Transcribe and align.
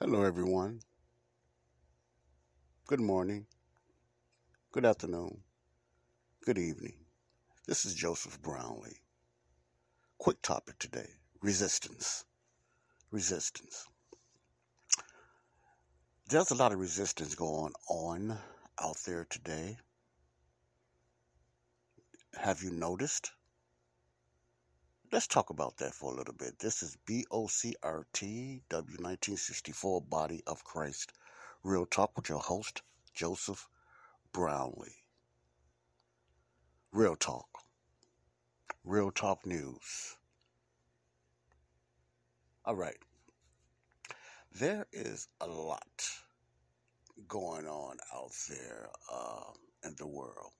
Hello, 0.00 0.22
everyone. 0.22 0.80
Good 2.86 3.00
morning. 3.00 3.46
Good 4.70 4.84
afternoon. 4.84 5.38
Good 6.44 6.58
evening. 6.58 6.94
This 7.66 7.84
is 7.84 7.94
Joseph 7.94 8.40
Brownlee. 8.40 9.00
Quick 10.18 10.40
topic 10.42 10.78
today 10.78 11.08
resistance. 11.42 12.24
Resistance. 13.10 13.86
There's 16.28 16.52
a 16.52 16.54
lot 16.54 16.72
of 16.72 16.78
resistance 16.78 17.34
going 17.34 17.72
on 17.88 18.38
out 18.80 18.96
there 19.06 19.26
today. 19.28 19.78
Have 22.38 22.62
you 22.62 22.70
noticed? 22.70 23.32
Let's 25.10 25.26
talk 25.26 25.50
about 25.50 25.78
that 25.78 25.94
for 25.94 26.12
a 26.12 26.14
little 26.14 26.34
bit. 26.34 26.58
This 26.58 26.82
is 26.82 26.96
BOCRT 27.06 28.62
W1964 28.68 30.08
Body 30.08 30.42
of 30.46 30.62
Christ. 30.62 31.12
Real 31.64 31.86
Talk 31.86 32.14
with 32.14 32.28
your 32.28 32.38
host, 32.38 32.82
Joseph 33.14 33.68
Brownlee. 34.32 35.02
Real 36.92 37.16
Talk. 37.16 37.48
Real 38.84 39.10
Talk 39.10 39.46
News. 39.46 40.16
All 42.64 42.76
right. 42.76 42.98
There 44.52 44.86
is 44.92 45.26
a 45.40 45.46
lot 45.46 46.10
going 47.26 47.66
on 47.66 47.96
out 48.14 48.32
there 48.48 48.90
uh, 49.10 49.52
in 49.84 49.94
the 49.96 50.06
world 50.06 50.52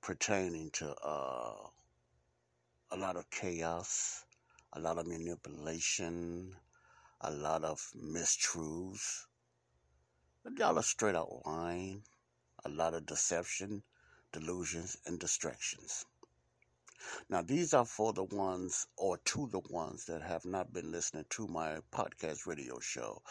pertaining 0.00 0.70
to 0.70 0.94
uh, 1.04 1.54
a 2.90 2.96
lot 2.96 3.16
of 3.16 3.28
chaos, 3.30 4.24
a 4.72 4.80
lot 4.80 4.98
of 4.98 5.06
manipulation, 5.06 6.54
a 7.20 7.30
lot 7.30 7.64
of 7.64 7.80
mistruths, 7.96 9.26
a 10.46 10.50
lot 10.60 10.76
of 10.76 10.84
straight 10.84 11.14
out 11.14 11.42
lying, 11.46 12.02
a 12.64 12.68
lot 12.68 12.94
of 12.94 13.06
deception, 13.06 13.82
delusions, 14.32 14.96
and 15.06 15.18
distractions. 15.18 16.06
Now, 17.28 17.42
these 17.42 17.74
are 17.74 17.84
for 17.84 18.12
the 18.12 18.24
ones 18.24 18.86
or 18.96 19.18
to 19.18 19.48
the 19.48 19.60
ones 19.70 20.06
that 20.06 20.22
have 20.22 20.44
not 20.44 20.72
been 20.72 20.90
listening 20.90 21.26
to 21.30 21.46
my 21.46 21.78
podcast 21.92 22.46
radio 22.46 22.80
show. 22.80 23.22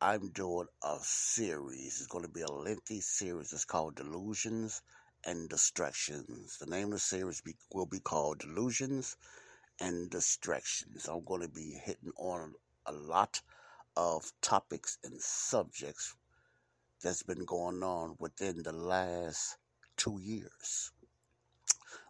I'm 0.00 0.30
doing 0.30 0.68
a 0.82 0.96
series. 1.02 1.98
It's 1.98 2.06
going 2.06 2.24
to 2.24 2.30
be 2.30 2.40
a 2.40 2.50
lengthy 2.50 3.00
series. 3.00 3.52
It's 3.52 3.64
called 3.64 3.96
Delusions 3.96 4.82
and 5.24 5.48
Distractions. 5.48 6.58
The 6.58 6.66
name 6.66 6.86
of 6.86 6.92
the 6.92 6.98
series 6.98 7.40
be, 7.40 7.54
will 7.72 7.86
be 7.86 8.00
called 8.00 8.38
Delusions 8.38 9.16
and 9.80 10.10
Distractions. 10.10 11.08
I'm 11.08 11.24
going 11.24 11.42
to 11.42 11.48
be 11.48 11.80
hitting 11.84 12.12
on 12.16 12.54
a 12.86 12.92
lot 12.92 13.40
of 13.96 14.32
topics 14.40 14.98
and 15.04 15.20
subjects 15.20 16.14
that's 17.02 17.22
been 17.22 17.44
going 17.44 17.82
on 17.82 18.16
within 18.18 18.62
the 18.62 18.72
last 18.72 19.56
two 19.96 20.18
years. 20.20 20.92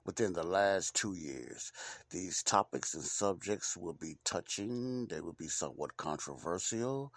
Within 0.04 0.32
the 0.32 0.42
last 0.44 0.94
two 0.94 1.14
years, 1.14 1.72
these 2.10 2.42
topics 2.42 2.94
and 2.94 3.04
subjects 3.04 3.76
will 3.76 3.92
be 3.92 4.16
touching, 4.24 5.06
they 5.06 5.20
will 5.20 5.34
be 5.34 5.48
somewhat 5.48 5.96
controversial 5.96 7.12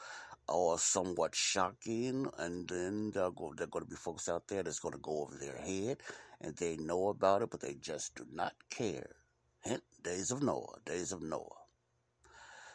or 0.47 0.77
somewhat 0.77 1.35
shocking, 1.35 2.27
and 2.37 2.67
then 2.67 3.11
they're, 3.11 3.31
go, 3.31 3.53
they're 3.55 3.67
going 3.67 3.85
to 3.85 3.89
be 3.89 3.95
folks 3.95 4.27
out 4.29 4.47
there 4.47 4.63
that's 4.63 4.79
going 4.79 4.93
to 4.93 4.99
go 4.99 5.21
over 5.21 5.35
their 5.35 5.57
head 5.57 5.97
and 6.41 6.55
they 6.57 6.75
know 6.77 7.07
about 7.07 7.41
it, 7.41 7.49
but 7.49 7.61
they 7.61 7.75
just 7.75 8.15
do 8.15 8.25
not 8.31 8.53
care. 8.69 9.15
Hint, 9.61 9.83
Days 10.03 10.31
of 10.31 10.43
Noah, 10.43 10.77
Days 10.85 11.11
of 11.13 11.21
Noah. 11.21 11.63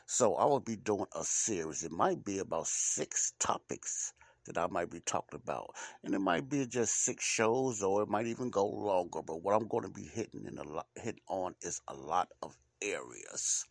So 0.06 0.36
I 0.36 0.46
will 0.46 0.60
be 0.60 0.76
doing 0.76 1.06
a 1.14 1.22
series. 1.22 1.84
It 1.84 1.92
might 1.92 2.24
be 2.24 2.38
about 2.38 2.66
six 2.66 3.34
topics 3.38 4.14
that 4.46 4.56
I 4.56 4.66
might 4.68 4.90
be 4.90 5.00
talking 5.00 5.38
about. 5.42 5.74
And 6.02 6.14
it 6.14 6.20
might 6.20 6.48
be 6.48 6.66
just 6.66 7.04
six 7.04 7.22
shows 7.22 7.82
or 7.82 8.02
it 8.02 8.08
might 8.08 8.26
even 8.26 8.48
go 8.48 8.66
longer. 8.66 9.20
But 9.20 9.42
what 9.42 9.54
I'm 9.54 9.68
going 9.68 9.84
to 9.84 9.90
be 9.90 10.04
hitting 10.06 10.46
in 10.46 10.56
a 10.56 10.62
lot, 10.62 10.86
hitting 10.96 11.20
on 11.28 11.54
is 11.60 11.82
a 11.88 11.94
lot 11.94 12.28
of 12.42 12.56
areas 12.80 13.66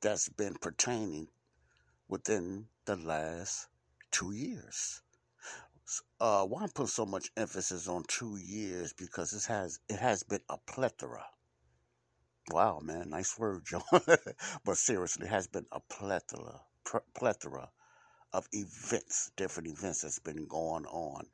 that's 0.00 0.30
been 0.30 0.54
pertaining 0.54 1.28
within 2.12 2.66
the 2.84 2.94
last 2.94 3.68
two 4.10 4.32
years. 4.32 5.00
Uh, 6.20 6.44
why 6.44 6.60
I'm 6.62 6.68
putting 6.68 6.86
so 6.88 7.06
much 7.06 7.30
emphasis 7.38 7.88
on 7.88 8.04
two 8.06 8.36
years 8.36 8.92
because 8.92 9.32
it 9.32 9.50
has 9.50 9.80
it 9.88 9.98
has 9.98 10.22
been 10.22 10.42
a 10.50 10.58
plethora. 10.58 11.24
Wow, 12.50 12.80
man, 12.82 13.08
nice 13.08 13.38
word, 13.38 13.62
John. 13.66 13.82
but 14.62 14.76
seriously, 14.76 15.24
it 15.26 15.30
has 15.30 15.46
been 15.46 15.64
a 15.72 15.80
plethora, 15.80 16.60
plethora 17.14 17.70
of 18.34 18.46
events, 18.52 19.30
different 19.38 19.70
events 19.70 20.02
that's 20.02 20.18
been 20.18 20.44
going 20.46 20.84
on 20.84 21.24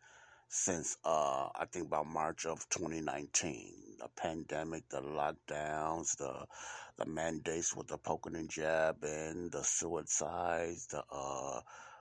since 0.49 0.97
uh, 1.05 1.49
I 1.55 1.67
think 1.71 1.87
about 1.87 2.07
March 2.07 2.47
of 2.47 2.69
2019. 2.69 3.75
The 4.01 4.09
pandemic, 4.17 4.89
the 4.89 5.01
lockdowns, 5.01 6.17
the 6.17 6.47
the 6.99 7.07
mandates 7.07 7.75
with 7.77 7.89
the 7.89 7.99
poking 7.99 8.37
and 8.37 8.49
jabbing, 8.51 9.51
the 9.51 9.63
suicides, 9.63 10.87
the 10.89 11.03
uh, 11.11 11.61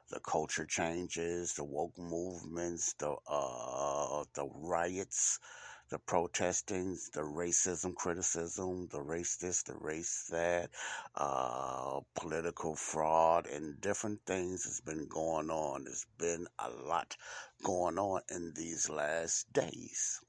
the 0.09 0.19
culture 0.21 0.65
changes, 0.65 1.53
the 1.53 1.63
woke 1.63 1.97
movements, 1.97 2.93
the 2.93 3.15
uh, 3.27 4.23
the 4.33 4.47
riots, 4.53 5.39
the 5.89 5.99
protesting, 5.99 6.97
the 7.13 7.21
racism 7.21 7.95
criticism, 7.95 8.87
the 8.91 9.01
race 9.01 9.37
this, 9.37 9.63
the 9.63 9.75
race 9.75 10.27
that, 10.29 10.69
uh, 11.15 11.99
political 12.15 12.75
fraud, 12.75 13.47
and 13.47 13.79
different 13.81 14.19
things 14.25 14.65
has 14.65 14.81
been 14.81 15.07
going 15.07 15.49
on. 15.49 15.85
There's 15.85 16.05
been 16.17 16.47
a 16.59 16.69
lot 16.69 17.15
going 17.63 17.97
on 17.97 18.21
in 18.29 18.53
these 18.55 18.89
last 18.89 19.51
days, 19.53 20.21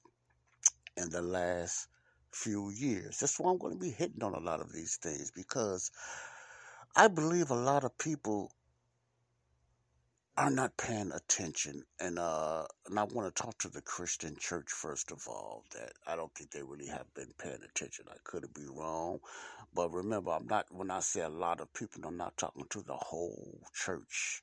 in 0.97 1.11
the 1.11 1.23
last 1.23 1.89
few 2.33 2.71
years. 2.71 3.19
That's 3.19 3.39
why 3.41 3.51
I'm 3.51 3.59
going 3.59 3.75
to 3.75 3.81
be 3.81 3.91
hitting 3.91 4.23
on 4.23 4.35
a 4.35 4.41
lot 4.41 4.61
of 4.61 4.73
these 4.73 4.97
things 4.97 5.31
because 5.31 5.91
I 6.97 7.09
believe 7.09 7.51
a 7.51 7.55
lot 7.55 7.85
of 7.85 7.97
people 7.99 8.53
are 10.39 10.51
not 10.51 10.77
paying 10.79 11.13
attention 11.13 11.85
and 12.01 12.19
uh 12.19 12.65
and 12.89 12.99
I 12.99 13.05
want 13.05 13.35
to 13.35 13.43
talk 13.43 13.59
to 13.61 13.69
the 13.71 13.83
Christian 13.83 14.37
church 14.39 14.71
first 14.71 15.13
of 15.13 15.27
all 15.29 15.65
that 15.75 15.93
I 16.07 16.17
don't 16.17 16.35
think 16.35 16.53
they 16.53 16.63
really 16.63 16.89
have 16.89 17.13
been 17.15 17.35
paying 17.39 17.61
attention. 17.65 18.07
I 18.11 18.17
could 18.25 18.47
be 18.55 18.67
wrong, 18.71 19.21
but 19.75 19.93
remember 19.93 20.33
I'm 20.33 20.47
not 20.49 20.67
when 20.71 20.91
I 20.93 21.01
say 21.01 21.23
a 21.23 21.31
lot 21.31 21.61
of 21.61 21.75
people 21.75 22.03
I'm 22.07 22.19
not 22.19 22.39
talking 22.39 22.67
to 22.71 22.83
the 22.83 22.97
whole 22.97 23.61
church. 23.75 24.43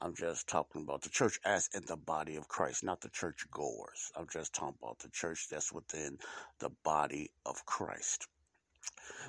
I'm 0.00 0.14
just 0.16 0.48
talking 0.48 0.82
about 0.82 1.02
the 1.02 1.10
church 1.10 1.40
as 1.44 1.70
in 1.74 1.84
the 1.86 1.96
body 1.96 2.36
of 2.36 2.48
Christ, 2.48 2.84
not 2.84 3.02
the 3.02 3.10
church 3.10 3.46
goers. 3.52 4.12
I'm 4.16 4.28
just 4.32 4.54
talking 4.54 4.76
about 4.82 5.00
the 5.00 5.10
church 5.10 5.48
that's 5.50 5.72
within 5.72 6.18
the 6.60 6.70
body 6.84 7.30
of 7.46 7.66
Christ. 7.66 8.28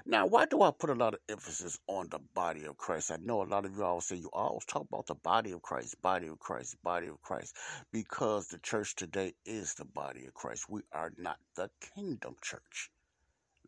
Now, 0.06 0.28
why 0.28 0.46
do 0.46 0.62
I 0.62 0.72
put 0.72 0.90
a 0.92 0.96
lot 0.96 1.13
of 1.16 1.22
emphasis 1.30 1.80
on 1.88 2.10
the 2.10 2.19
body 2.19 2.66
of 2.66 2.78
Christ? 2.78 3.12
I 3.12 3.18
know 3.18 3.42
a 3.42 3.46
lot 3.46 3.66
of 3.66 3.75
you 3.75 3.84
all 3.84 4.02
say 4.02 4.18
you 4.18 4.30
always 4.34 4.66
talk 4.66 4.84
about 4.84 5.07
the 5.07 5.16
body 5.16 5.52
of 5.52 5.62
Christ, 5.62 6.02
body 6.02 6.28
of 6.28 6.40
Christ, 6.40 6.75
body 6.84 7.07
of 7.07 7.22
Christ, 7.22 7.56
because 7.92 8.48
the 8.48 8.60
church 8.60 8.96
today 8.96 9.34
is 9.46 9.75
the 9.75 9.86
body 9.86 10.25
of 10.25 10.34
Christ. 10.34 10.69
We 10.69 10.81
are 10.92 11.13
not 11.18 11.40
the 11.56 11.72
kingdom 11.96 12.36
church. 12.42 12.92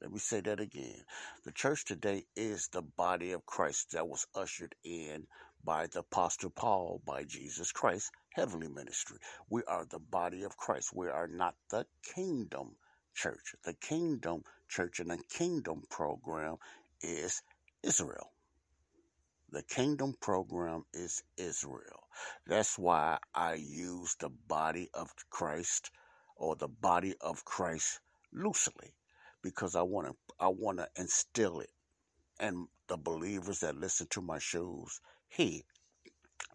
Let 0.01 0.11
me 0.11 0.19
say 0.19 0.41
that 0.41 0.59
again. 0.59 1.03
The 1.43 1.51
church 1.51 1.85
today 1.85 2.25
is 2.35 2.67
the 2.67 2.83
body 2.83 3.31
of 3.31 3.45
Christ 3.47 3.93
that 3.93 4.07
was 4.07 4.27
ushered 4.35 4.75
in 4.83 5.27
by 5.63 5.87
the 5.87 5.99
Apostle 5.99 6.51
Paul, 6.51 7.01
by 7.05 7.23
Jesus 7.23 7.71
Christ, 7.71 8.11
heavenly 8.29 8.67
ministry. 8.67 9.17
We 9.49 9.63
are 9.63 9.85
the 9.85 9.99
body 9.99 10.43
of 10.43 10.55
Christ. 10.57 10.93
We 10.93 11.07
are 11.09 11.27
not 11.27 11.55
the 11.71 11.87
kingdom 12.03 12.75
church. 13.15 13.55
The 13.63 13.73
kingdom 13.73 14.43
church 14.67 14.99
and 14.99 15.11
the 15.11 15.19
kingdom 15.29 15.83
program 15.89 16.57
is 17.01 17.41
Israel. 17.83 18.31
The 19.51 19.63
kingdom 19.63 20.15
program 20.21 20.85
is 20.93 21.23
Israel. 21.37 22.07
That's 22.47 22.77
why 22.77 23.19
I 23.33 23.55
use 23.55 24.15
the 24.19 24.29
body 24.29 24.89
of 24.93 25.09
Christ 25.29 25.91
or 26.35 26.55
the 26.55 26.67
body 26.67 27.15
of 27.21 27.45
Christ 27.45 28.01
loosely 28.33 28.93
because 29.41 29.75
I 29.75 29.83
want 29.83 30.07
to 30.07 30.15
I 30.39 30.49
want 30.49 30.79
to 30.79 30.89
instill 30.97 31.61
it 31.61 31.69
and 32.39 32.67
the 32.87 32.97
believers 32.97 33.59
that 33.61 33.77
listen 33.77 34.07
to 34.11 34.21
my 34.21 34.39
shows 34.39 35.01
hear 35.29 35.61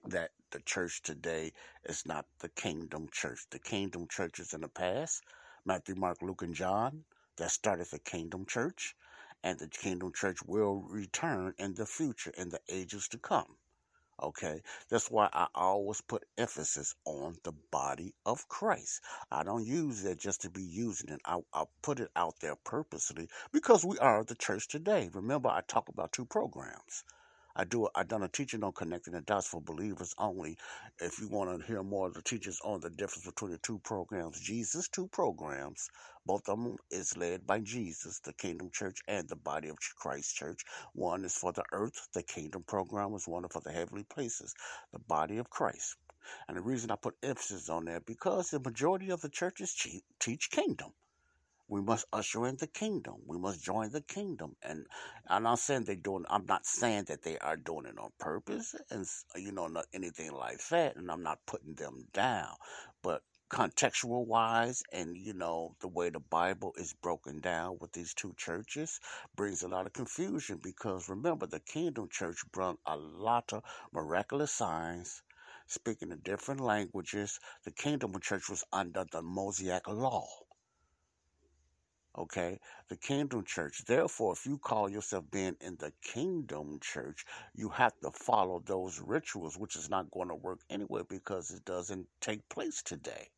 that 0.07 0.31
the 0.51 0.61
church 0.61 1.03
today 1.03 1.53
is 1.85 2.05
not 2.07 2.27
the 2.41 2.49
kingdom 2.51 3.09
church. 3.13 3.41
The 3.51 3.59
kingdom 3.59 4.07
churches 4.09 4.53
in 4.55 4.63
the 4.63 4.69
past, 4.69 5.23
Matthew, 5.65 5.95
Mark, 5.95 6.19
Luke, 6.23 6.43
and 6.43 6.55
John, 6.55 7.05
that 7.37 7.51
started 7.51 7.89
the 7.91 7.99
kingdom 7.99 8.47
church, 8.47 8.97
and 9.43 9.59
the 9.59 9.69
kingdom 9.69 10.13
church 10.13 10.43
will 10.45 10.83
return 10.83 11.55
in 11.59 11.75
the 11.75 11.87
future, 11.87 12.33
in 12.37 12.51
the 12.51 12.61
ages 12.69 13.09
to 13.09 13.19
come. 13.19 13.57
Okay, 14.23 14.63
that's 14.89 15.11
why 15.11 15.29
I 15.33 15.49
always 15.55 16.01
put 16.01 16.25
emphasis 16.39 16.95
on 17.05 17.37
the 17.45 17.53
body 17.71 18.15
of 18.25 18.49
Christ. 18.49 19.03
I 19.31 19.43
don't 19.43 19.67
use 19.67 20.05
it 20.05 20.19
just 20.19 20.43
to 20.43 20.51
be 20.51 20.63
using 20.63 21.11
it. 21.11 21.21
I, 21.25 21.41
I 21.53 21.65
put 21.83 22.01
it 22.01 22.11
out 22.17 22.41
there 22.41 22.57
purposely 22.57 23.29
because 23.53 23.85
we 23.85 23.99
are 23.99 24.25
the 24.25 24.35
church 24.37 24.69
today. 24.69 25.11
Remember, 25.13 25.49
I 25.49 25.63
talk 25.69 25.89
about 25.89 26.13
two 26.13 26.25
programs. 26.27 27.05
I 27.55 27.65
do. 27.65 27.89
I 27.95 28.05
done 28.05 28.23
a 28.23 28.29
teaching 28.29 28.65
on 28.65 28.73
connecting 28.73 29.13
the 29.13 29.21
dots 29.21 29.47
for 29.49 29.61
believers 29.61 30.15
only. 30.19 30.57
If 31.01 31.21
you 31.21 31.29
want 31.29 31.61
to 31.61 31.67
hear 31.67 31.83
more 31.83 32.07
of 32.07 32.15
the 32.15 32.23
teachings 32.23 32.61
on 32.65 32.81
the 32.81 32.91
difference 32.91 33.27
between 33.27 33.51
the 33.51 33.59
two 33.59 33.79
programs, 33.81 34.41
Jesus 34.41 34.89
two 34.89 35.09
programs, 35.09 35.91
both 36.27 36.49
of 36.49 36.63
them 36.63 36.77
is 36.91 37.17
led 37.17 37.47
by 37.47 37.61
Jesus, 37.61 38.21
the 38.21 38.33
Kingdom 38.33 38.71
Church 38.71 39.01
and 39.09 39.29
the 39.29 39.37
Body 39.37 39.69
of 39.69 39.79
Christ 39.97 40.37
Church. 40.37 40.65
One 40.95 41.25
is 41.25 41.35
for 41.35 41.53
the 41.53 41.65
earth. 41.73 42.09
The 42.13 42.23
Kingdom 42.23 42.63
program 42.63 43.15
is 43.15 43.27
one 43.29 43.49
for 43.49 43.61
the 43.61 43.73
heavenly 43.73 44.05
places, 44.05 44.55
the 44.93 45.01
Body 45.01 45.39
of 45.39 45.51
Christ. 45.51 45.97
And 46.49 46.57
the 46.57 46.63
reason 46.63 46.91
I 46.91 46.97
put 46.97 47.17
emphasis 47.23 47.69
on 47.69 47.87
that 47.87 48.07
because 48.07 48.51
the 48.51 48.61
majority 48.61 49.11
of 49.11 49.21
the 49.21 49.29
churches 49.29 49.75
teach 50.21 50.51
kingdom. 50.51 50.93
We 51.69 51.81
must 51.81 52.07
usher 52.13 52.47
in 52.47 52.57
the 52.57 52.67
kingdom. 52.67 53.23
We 53.27 53.39
must 53.39 53.63
join 53.63 53.91
the 53.91 54.03
kingdom. 54.03 54.57
And 54.63 54.87
I'm 55.27 55.45
not 55.45 55.59
saying 55.59 55.85
they're 55.85 55.97
doing. 55.97 56.25
I'm 56.29 56.45
not 56.47 56.67
saying 56.67 57.05
that 57.05 57.23
they 57.23 57.39
are 57.39 57.57
doing 57.57 57.87
it 57.87 57.99
on 57.99 58.11
purpose, 58.19 58.75
and 58.91 59.07
you 59.37 59.53
know, 59.53 59.69
not 59.69 59.87
anything 59.95 60.33
like 60.33 60.67
that. 60.69 60.97
And 60.97 61.11
I'm 61.11 61.23
not 61.23 61.39
putting 61.47 61.75
them 61.75 62.07
down, 62.13 62.55
but 63.03 63.23
contextual 63.53 64.27
wise 64.27 64.83
and 64.93 65.15
you 65.17 65.35
know 65.35 65.77
the 65.81 65.89
way 65.89 66.09
the 66.09 66.19
bible 66.19 66.73
is 66.79 66.95
broken 67.03 67.39
down 67.39 67.77
with 67.81 67.93
these 67.93 68.15
two 68.15 68.33
churches 68.39 68.99
brings 69.37 69.63
a 69.63 69.69
lot 69.69 69.87
of 69.87 69.93
confusion 69.93 70.59
because 70.63 71.09
remember 71.09 71.47
the 71.47 71.61
kingdom 71.61 72.09
church 72.09 72.39
brought 72.51 72.79
a 72.87 72.97
lot 72.97 73.53
of 73.53 73.63
miraculous 73.93 74.51
signs 74.51 75.23
speaking 75.73 76.13
in 76.13 76.19
different 76.19 76.61
languages. 76.61 77.41
The 77.65 77.71
kingdom 77.71 78.19
church 78.21 78.49
was 78.51 78.65
under 78.73 79.05
the 79.11 79.23
mosaic 79.23 79.87
law. 79.89 80.27
Okay? 82.19 82.61
The 82.89 82.97
kingdom 82.97 83.45
church. 83.45 83.85
Therefore 83.87 84.35
if 84.35 84.45
you 84.45 84.59
call 84.59 84.89
yourself 84.91 85.31
being 85.31 85.57
in 85.61 85.77
the 85.77 85.93
kingdom 86.03 86.79
church 86.81 87.25
you 87.55 87.71
have 87.71 87.99
to 88.01 88.11
follow 88.11 88.63
those 88.67 89.01
rituals 89.01 89.57
which 89.57 89.77
is 89.77 89.89
not 89.89 90.11
going 90.11 90.29
to 90.29 90.35
work 90.35 90.61
anyway 90.69 91.03
because 91.09 91.51
it 91.51 91.65
doesn't 91.65 92.07
take 92.21 92.47
place 92.49 92.83
today 92.83 93.31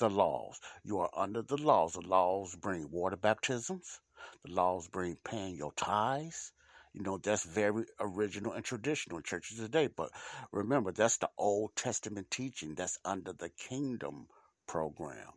the 0.00 0.10
laws. 0.10 0.60
You 0.84 0.98
are 1.00 1.10
under 1.16 1.42
the 1.42 1.56
laws. 1.56 1.94
The 1.94 2.02
laws 2.02 2.56
bring 2.56 2.90
water 2.90 3.16
baptisms. 3.16 4.00
The 4.44 4.52
laws 4.52 4.88
bring 4.88 5.16
paying 5.24 5.56
your 5.56 5.72
tithes. 5.72 6.52
You 6.94 7.02
know, 7.02 7.18
that's 7.18 7.44
very 7.44 7.86
original 8.00 8.52
and 8.54 8.64
traditional 8.64 9.18
in 9.18 9.24
churches 9.24 9.58
today. 9.58 9.88
But 9.88 10.10
remember, 10.52 10.92
that's 10.92 11.18
the 11.18 11.30
Old 11.38 11.76
Testament 11.76 12.30
teaching 12.30 12.74
that's 12.74 12.98
under 13.04 13.32
the 13.32 13.50
kingdom 13.50 14.26
program 14.66 15.32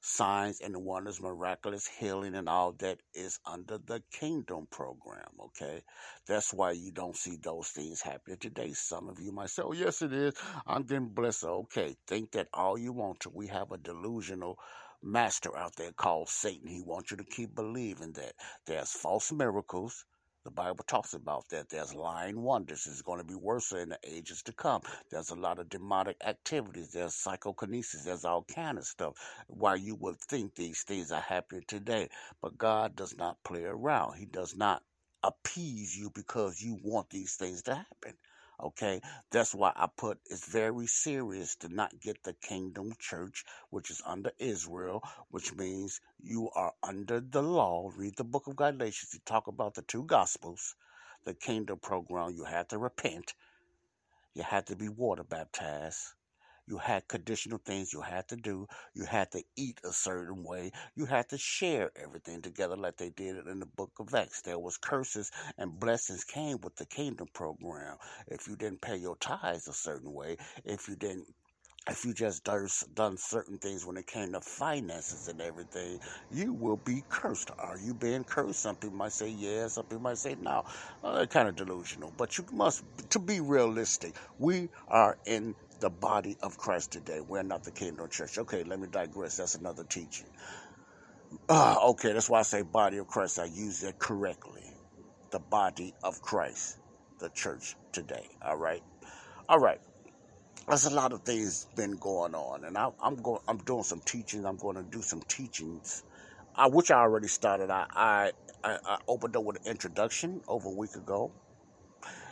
signs 0.00 0.60
and 0.60 0.76
wonders, 0.76 1.20
miraculous 1.20 1.86
healing, 1.86 2.34
and 2.34 2.48
all 2.48 2.72
that 2.72 3.00
is 3.14 3.38
under 3.46 3.78
the 3.78 4.02
kingdom 4.10 4.66
program. 4.70 5.28
Okay, 5.46 5.82
that's 6.26 6.52
why 6.52 6.72
you 6.72 6.90
don't 6.92 7.16
see 7.16 7.36
those 7.36 7.68
things 7.68 8.00
happening 8.00 8.38
today. 8.38 8.72
Some 8.72 9.08
of 9.08 9.20
you 9.20 9.32
might 9.32 9.50
say, 9.50 9.62
"Oh, 9.62 9.72
yes, 9.72 10.02
it 10.02 10.12
is. 10.12 10.34
I'm 10.66 10.82
getting 10.82 11.08
blessed." 11.08 11.44
Okay, 11.44 11.96
think 12.06 12.32
that 12.32 12.48
all 12.52 12.78
you 12.78 12.92
want 12.92 13.20
to. 13.20 13.30
We 13.30 13.46
have 13.48 13.72
a 13.72 13.78
delusional 13.78 14.58
master 15.02 15.56
out 15.56 15.76
there 15.76 15.92
called 15.92 16.28
Satan. 16.28 16.68
He 16.68 16.80
wants 16.80 17.10
you 17.10 17.16
to 17.18 17.24
keep 17.24 17.54
believing 17.54 18.12
that 18.12 18.34
there's 18.66 18.92
false 18.92 19.30
miracles 19.32 20.04
the 20.44 20.50
Bible 20.50 20.84
talks 20.86 21.14
about 21.14 21.48
that. 21.50 21.70
There's 21.70 21.94
lying 21.94 22.40
wonders. 22.40 22.86
It's 22.86 23.02
going 23.02 23.18
to 23.18 23.24
be 23.24 23.34
worse 23.34 23.72
in 23.72 23.90
the 23.90 23.98
ages 24.04 24.42
to 24.44 24.52
come. 24.52 24.82
There's 25.10 25.30
a 25.30 25.34
lot 25.36 25.58
of 25.58 25.70
demonic 25.70 26.16
activities. 26.24 26.92
There's 26.92 27.14
psychokinesis. 27.14 28.04
There's 28.04 28.24
all 28.26 28.44
kind 28.54 28.78
of 28.78 28.84
stuff. 28.84 29.14
Why 29.48 29.76
you 29.76 29.94
would 29.96 30.20
think 30.20 30.54
these 30.54 30.82
things 30.82 31.12
are 31.12 31.20
happening 31.20 31.64
today. 31.66 32.10
But 32.42 32.58
God 32.58 32.96
does 32.96 33.16
not 33.16 33.42
play 33.44 33.64
around. 33.64 34.18
He 34.18 34.26
does 34.26 34.56
not 34.56 34.82
appease 35.22 35.96
you 35.96 36.10
because 36.14 36.60
you 36.60 36.78
want 36.82 37.10
these 37.10 37.36
things 37.36 37.62
to 37.62 37.74
happen. 37.74 38.14
Okay, 38.64 39.02
that's 39.30 39.54
why 39.54 39.72
I 39.76 39.88
put 39.94 40.18
it's 40.30 40.46
very 40.48 40.86
serious 40.86 41.54
to 41.56 41.68
not 41.68 42.00
get 42.00 42.22
the 42.24 42.32
kingdom 42.32 42.94
church, 42.98 43.44
which 43.70 43.90
is 43.90 44.02
under 44.06 44.32
Israel, 44.38 45.02
which 45.30 45.54
means 45.54 46.00
you 46.22 46.50
are 46.54 46.72
under 46.82 47.20
the 47.20 47.42
law. 47.42 47.92
Read 47.94 48.16
the 48.16 48.24
book 48.24 48.46
of 48.46 48.56
Galatians. 48.56 49.10
You 49.12 49.20
talk 49.26 49.48
about 49.48 49.74
the 49.74 49.82
two 49.82 50.04
gospels, 50.04 50.76
the 51.24 51.34
kingdom 51.34 51.78
program. 51.78 52.30
You 52.34 52.44
have 52.44 52.68
to 52.68 52.78
repent. 52.78 53.34
You 54.34 54.44
have 54.44 54.64
to 54.66 54.76
be 54.76 54.88
water 54.88 55.24
baptized. 55.24 56.14
You 56.66 56.78
had 56.78 57.08
conditional 57.08 57.58
things 57.58 57.92
you 57.92 58.00
had 58.00 58.28
to 58.28 58.36
do. 58.36 58.66
You 58.94 59.04
had 59.04 59.30
to 59.32 59.42
eat 59.56 59.80
a 59.84 59.92
certain 59.92 60.42
way. 60.44 60.72
You 60.96 61.06
had 61.06 61.28
to 61.30 61.38
share 61.38 61.90
everything 61.96 62.42
together 62.42 62.76
like 62.76 62.96
they 62.96 63.10
did 63.10 63.36
it 63.36 63.46
in 63.46 63.60
the 63.60 63.66
book 63.66 63.92
of 64.00 64.14
Acts. 64.14 64.42
There 64.42 64.58
was 64.58 64.78
curses 64.78 65.30
and 65.58 65.78
blessings 65.78 66.24
came 66.24 66.60
with 66.62 66.76
the 66.76 66.86
kingdom 66.86 67.28
program. 67.32 67.96
If 68.28 68.48
you 68.48 68.56
didn't 68.56 68.80
pay 68.80 68.96
your 68.96 69.16
tithes 69.16 69.68
a 69.68 69.74
certain 69.74 70.12
way, 70.12 70.38
if 70.64 70.88
you 70.88 70.96
didn't 70.96 71.26
if 71.90 72.04
you 72.04 72.14
just 72.14 72.44
done 72.94 73.18
certain 73.18 73.58
things 73.58 73.84
when 73.84 73.98
it 73.98 74.06
came 74.06 74.32
to 74.32 74.40
finances 74.40 75.28
and 75.28 75.40
everything, 75.42 76.00
you 76.30 76.54
will 76.54 76.78
be 76.78 77.04
cursed. 77.10 77.50
Are 77.58 77.78
you 77.78 77.92
being 77.92 78.24
cursed? 78.24 78.60
Some 78.60 78.76
people 78.76 78.96
might 78.96 79.12
say 79.12 79.28
yes, 79.28 79.74
some 79.74 79.84
people 79.84 80.00
might 80.00 80.16
say 80.18 80.34
no. 80.40 80.64
Uh, 81.02 81.26
kind 81.26 81.46
of 81.48 81.56
delusional, 81.56 82.12
but 82.16 82.38
you 82.38 82.46
must, 82.52 82.84
to 83.10 83.18
be 83.18 83.40
realistic, 83.40 84.16
we 84.38 84.70
are 84.88 85.18
in 85.26 85.54
the 85.84 85.90
body 85.90 86.34
of 86.42 86.56
Christ 86.56 86.92
today. 86.92 87.20
We're 87.20 87.42
not 87.42 87.62
the 87.64 87.70
kingdom 87.70 88.08
church. 88.08 88.38
Okay, 88.38 88.64
let 88.64 88.80
me 88.80 88.88
digress. 88.90 89.36
That's 89.36 89.54
another 89.54 89.84
teaching. 89.84 90.24
Uh, 91.46 91.76
okay, 91.90 92.14
that's 92.14 92.30
why 92.30 92.38
I 92.38 92.42
say 92.42 92.62
body 92.62 92.96
of 92.96 93.06
Christ. 93.06 93.38
I 93.38 93.44
use 93.44 93.82
it 93.82 93.98
correctly. 93.98 94.62
The 95.30 95.40
body 95.40 95.92
of 96.02 96.22
Christ, 96.22 96.78
the 97.20 97.28
church 97.28 97.76
today. 97.92 98.26
All 98.40 98.56
right, 98.56 98.82
all 99.46 99.58
right. 99.58 99.78
There's 100.66 100.86
a 100.86 100.94
lot 100.94 101.12
of 101.12 101.20
things 101.20 101.66
been 101.76 101.98
going 101.98 102.34
on, 102.34 102.64
and 102.64 102.78
I, 102.78 102.88
am 103.04 103.16
going. 103.16 103.40
I'm 103.46 103.58
doing 103.58 103.82
some 103.82 104.00
teachings. 104.00 104.46
I'm 104.46 104.56
going 104.56 104.76
to 104.76 104.84
do 104.84 105.02
some 105.02 105.20
teachings, 105.28 106.02
I, 106.56 106.66
which 106.68 106.90
I 106.90 107.00
already 107.00 107.28
started. 107.28 107.70
I, 107.70 107.84
I 107.94 108.32
I 108.64 108.96
opened 109.06 109.36
up 109.36 109.44
with 109.44 109.56
an 109.56 109.70
introduction 109.70 110.40
over 110.48 110.66
a 110.66 110.72
week 110.72 110.96
ago, 110.96 111.30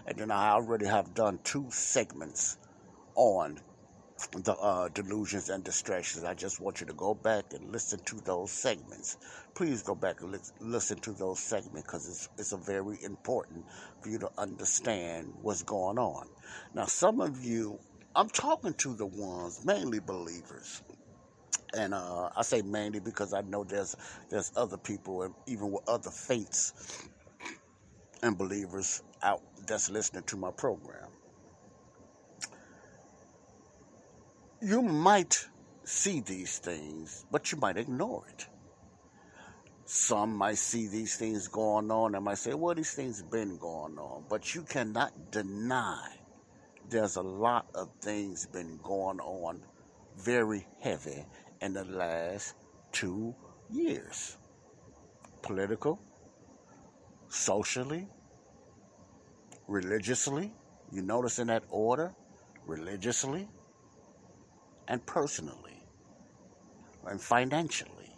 and 0.06 0.16
then 0.16 0.30
I 0.30 0.52
already 0.52 0.86
have 0.86 1.12
done 1.12 1.38
two 1.44 1.66
segments 1.70 2.56
on 3.14 3.58
the 4.32 4.54
uh, 4.54 4.88
delusions 4.88 5.48
and 5.48 5.64
distractions. 5.64 6.24
I 6.24 6.34
just 6.34 6.60
want 6.60 6.80
you 6.80 6.86
to 6.86 6.92
go 6.94 7.14
back 7.14 7.52
and 7.52 7.70
listen 7.70 7.98
to 8.06 8.16
those 8.16 8.52
segments. 8.52 9.18
Please 9.54 9.82
go 9.82 9.94
back 9.94 10.20
and 10.22 10.32
li- 10.32 10.38
listen 10.60 10.98
to 11.00 11.12
those 11.12 11.40
segments 11.40 11.82
because 11.82 12.08
it's, 12.08 12.28
it's 12.38 12.52
a 12.52 12.56
very 12.56 13.02
important 13.02 13.64
for 14.00 14.08
you 14.08 14.18
to 14.18 14.30
understand 14.38 15.32
what's 15.42 15.62
going 15.62 15.98
on. 15.98 16.28
Now, 16.74 16.86
some 16.86 17.20
of 17.20 17.44
you, 17.44 17.78
I'm 18.14 18.28
talking 18.28 18.74
to 18.74 18.94
the 18.94 19.06
ones, 19.06 19.64
mainly 19.64 20.00
believers. 20.00 20.82
And 21.74 21.94
uh, 21.94 22.28
I 22.36 22.42
say 22.42 22.62
mainly 22.62 23.00
because 23.00 23.32
I 23.32 23.40
know 23.40 23.64
there's 23.64 23.96
there's 24.30 24.52
other 24.56 24.76
people, 24.76 25.22
and 25.22 25.34
even 25.46 25.70
with 25.70 25.88
other 25.88 26.10
faiths 26.10 27.08
and 28.22 28.36
believers 28.36 29.02
out 29.22 29.40
that's 29.66 29.90
listening 29.90 30.24
to 30.24 30.36
my 30.36 30.50
program. 30.50 31.08
You 34.62 34.80
might 34.80 35.48
see 35.84 36.20
these 36.20 36.58
things, 36.58 37.26
but 37.32 37.50
you 37.50 37.58
might 37.58 37.76
ignore 37.76 38.24
it. 38.28 38.46
Some 39.84 40.36
might 40.36 40.58
see 40.58 40.86
these 40.86 41.16
things 41.16 41.48
going 41.48 41.90
on 41.90 42.14
and 42.14 42.24
might 42.24 42.38
say, 42.38 42.54
well, 42.54 42.74
these 42.74 42.92
things 42.92 43.20
have 43.20 43.30
been 43.30 43.58
going 43.58 43.98
on. 43.98 44.24
But 44.28 44.54
you 44.54 44.62
cannot 44.62 45.32
deny 45.32 46.08
there's 46.88 47.16
a 47.16 47.22
lot 47.22 47.66
of 47.74 47.90
things 48.00 48.46
been 48.46 48.78
going 48.82 49.18
on 49.20 49.60
very 50.16 50.66
heavy 50.80 51.24
in 51.60 51.72
the 51.72 51.84
last 51.84 52.54
two 52.92 53.34
years. 53.70 54.36
Political, 55.42 55.98
socially, 57.28 58.06
religiously. 59.66 60.52
You 60.92 61.02
notice 61.02 61.40
in 61.40 61.48
that 61.48 61.64
order, 61.68 62.14
religiously, 62.64 63.48
and 64.88 65.04
personally. 65.06 65.82
and 67.06 67.20
financially. 67.20 68.16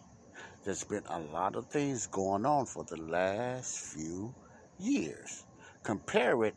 There's 0.64 0.84
been 0.84 1.04
a 1.08 1.20
lot 1.20 1.56
of 1.56 1.66
things 1.68 2.06
going 2.08 2.46
on 2.46 2.66
for 2.66 2.84
the 2.84 2.96
last 2.98 3.78
few 3.80 4.34
years. 4.78 5.44
Compare 5.82 6.44
it 6.44 6.54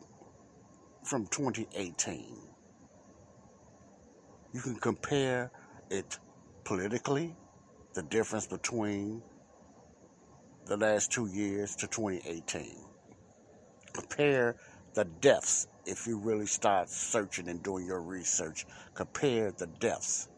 from 1.04 1.26
2018. 1.28 2.24
You 4.52 4.60
can 4.60 4.76
compare 4.76 5.50
it 5.90 6.18
politically, 6.64 7.36
the 7.94 8.02
difference 8.02 8.46
between 8.46 9.22
the 10.66 10.76
last 10.76 11.12
two 11.12 11.26
years 11.26 11.76
to 11.76 11.86
2018. 11.86 12.76
Compare 13.92 14.56
the 14.94 15.04
deaths 15.04 15.68
if 15.88 16.06
you 16.06 16.18
really 16.18 16.46
start 16.46 16.90
searching 16.90 17.48
and 17.48 17.62
doing 17.62 17.86
your 17.86 18.02
research. 18.02 18.66
Compare 18.94 19.52
the 19.52 19.66
deaths. 19.66 20.28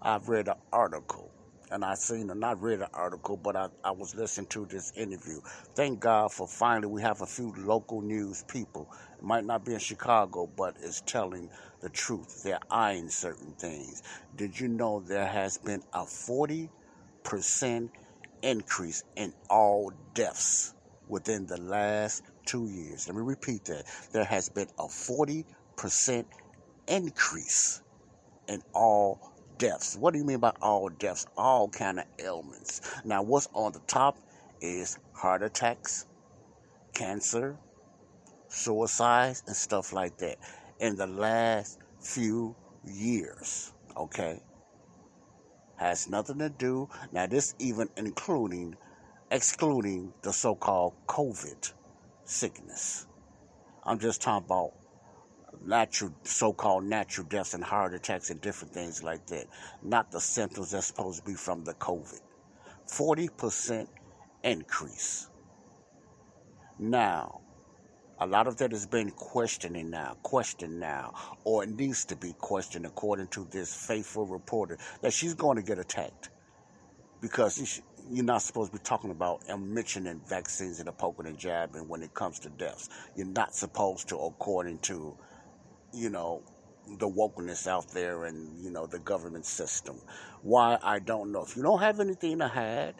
I've 0.00 0.28
read 0.28 0.48
an 0.48 0.54
article 0.72 1.30
and 1.70 1.84
I 1.84 1.94
seen 1.94 2.30
and 2.30 2.40
not 2.40 2.62
read 2.62 2.80
an 2.80 2.88
article, 2.94 3.36
but 3.36 3.56
I, 3.56 3.68
I 3.82 3.92
was 3.92 4.14
listening 4.14 4.46
to 4.48 4.66
this 4.66 4.92
interview. 4.96 5.40
Thank 5.74 6.00
God 6.00 6.32
for 6.32 6.46
finally 6.46 6.88
we 6.88 7.02
have 7.02 7.22
a 7.22 7.26
few 7.26 7.54
local 7.58 8.02
news 8.02 8.44
people. 8.46 8.88
It 9.18 9.24
might 9.24 9.44
not 9.44 9.64
be 9.64 9.74
in 9.74 9.80
Chicago, 9.80 10.48
but 10.56 10.76
it's 10.82 11.00
telling 11.02 11.50
the 11.80 11.88
truth. 11.88 12.42
They're 12.44 12.60
eyeing 12.70 13.08
certain 13.08 13.52
things. 13.54 14.02
Did 14.36 14.60
you 14.60 14.68
know 14.68 15.00
there 15.00 15.26
has 15.26 15.58
been 15.58 15.82
a 15.94 16.02
40% 16.02 16.68
increase 18.42 19.04
in 19.16 19.34
all 19.50 19.92
deaths 20.14 20.74
within 21.08 21.46
the 21.46 21.60
last 21.60 22.22
two 22.44 22.66
years? 22.66 23.08
Let 23.08 23.16
me 23.16 23.22
repeat 23.22 23.64
that. 23.66 23.84
There 24.12 24.24
has 24.24 24.48
been 24.48 24.68
a 24.78 24.84
40% 24.84 26.24
increase 26.86 27.82
in 28.48 28.62
all 28.74 29.32
deaths. 29.58 29.96
What 29.96 30.12
do 30.12 30.18
you 30.18 30.24
mean 30.24 30.40
by 30.40 30.52
all 30.60 30.88
deaths? 30.88 31.26
All 31.36 31.68
kind 31.68 32.00
of 32.00 32.06
ailments. 32.18 32.80
Now, 33.04 33.22
what's 33.22 33.48
on 33.54 33.72
the 33.72 33.80
top 33.80 34.18
is 34.60 34.98
heart 35.12 35.42
attacks, 35.42 36.06
cancer, 36.94 37.56
suicides, 38.48 39.42
and 39.46 39.56
stuff 39.56 39.92
like 39.92 40.18
that. 40.18 40.38
In 40.80 40.96
the 40.96 41.06
last 41.06 41.78
few 42.00 42.56
years, 42.84 43.72
okay, 43.96 44.40
has 45.76 46.08
nothing 46.08 46.38
to 46.38 46.48
do. 46.48 46.88
Now, 47.12 47.26
this 47.26 47.54
even 47.58 47.88
including, 47.96 48.76
excluding 49.30 50.12
the 50.22 50.32
so-called 50.32 50.94
COVID 51.06 51.72
sickness. 52.32 53.06
I'm 53.84 53.98
just 53.98 54.22
talking 54.22 54.46
about 54.46 54.72
natural, 55.64 56.12
so-called 56.24 56.84
natural 56.84 57.26
deaths 57.26 57.54
and 57.54 57.62
heart 57.62 57.94
attacks 57.94 58.30
and 58.30 58.40
different 58.40 58.74
things 58.74 59.02
like 59.02 59.26
that. 59.26 59.46
Not 59.82 60.10
the 60.10 60.20
symptoms 60.20 60.70
that's 60.70 60.86
supposed 60.86 61.20
to 61.20 61.24
be 61.24 61.34
from 61.34 61.64
the 61.64 61.74
COVID. 61.74 62.20
40% 62.88 63.86
increase. 64.42 65.28
Now, 66.78 67.40
a 68.18 68.26
lot 68.26 68.46
of 68.46 68.56
that 68.58 68.70
has 68.72 68.86
been 68.86 69.10
questioning 69.10 69.90
now, 69.90 70.16
questioned 70.22 70.78
now, 70.78 71.14
or 71.44 71.64
it 71.64 71.70
needs 71.70 72.04
to 72.06 72.16
be 72.16 72.32
questioned 72.38 72.86
according 72.86 73.28
to 73.28 73.46
this 73.50 73.74
faithful 73.74 74.26
reporter 74.26 74.78
that 75.00 75.12
she's 75.12 75.34
going 75.34 75.56
to 75.56 75.62
get 75.62 75.78
attacked 75.78 76.30
because 77.20 77.80
you're 78.10 78.24
not 78.24 78.42
supposed 78.42 78.72
to 78.72 78.78
be 78.78 78.82
talking 78.84 79.10
about 79.10 79.42
and 79.48 79.72
mentioning 79.74 80.20
vaccines 80.28 80.78
and 80.78 80.88
the 80.88 80.92
poking 80.92 81.26
and 81.26 81.38
jabbing 81.38 81.88
when 81.88 82.02
it 82.02 82.14
comes 82.14 82.38
to 82.40 82.50
deaths. 82.50 82.88
You're 83.16 83.26
not 83.26 83.54
supposed 83.54 84.08
to, 84.08 84.18
according 84.18 84.78
to 84.80 85.16
you 85.92 86.10
know, 86.10 86.42
the 86.98 87.08
wokeness 87.08 87.66
out 87.66 87.88
there 87.88 88.24
and, 88.24 88.62
you 88.62 88.70
know, 88.70 88.86
the 88.86 88.98
government 88.98 89.46
system. 89.46 90.00
Why, 90.42 90.78
I 90.82 90.98
don't 90.98 91.32
know. 91.32 91.44
If 91.44 91.56
you 91.56 91.62
don't 91.62 91.80
have 91.80 92.00
anything 92.00 92.38
to 92.38 92.48
hide, 92.48 92.94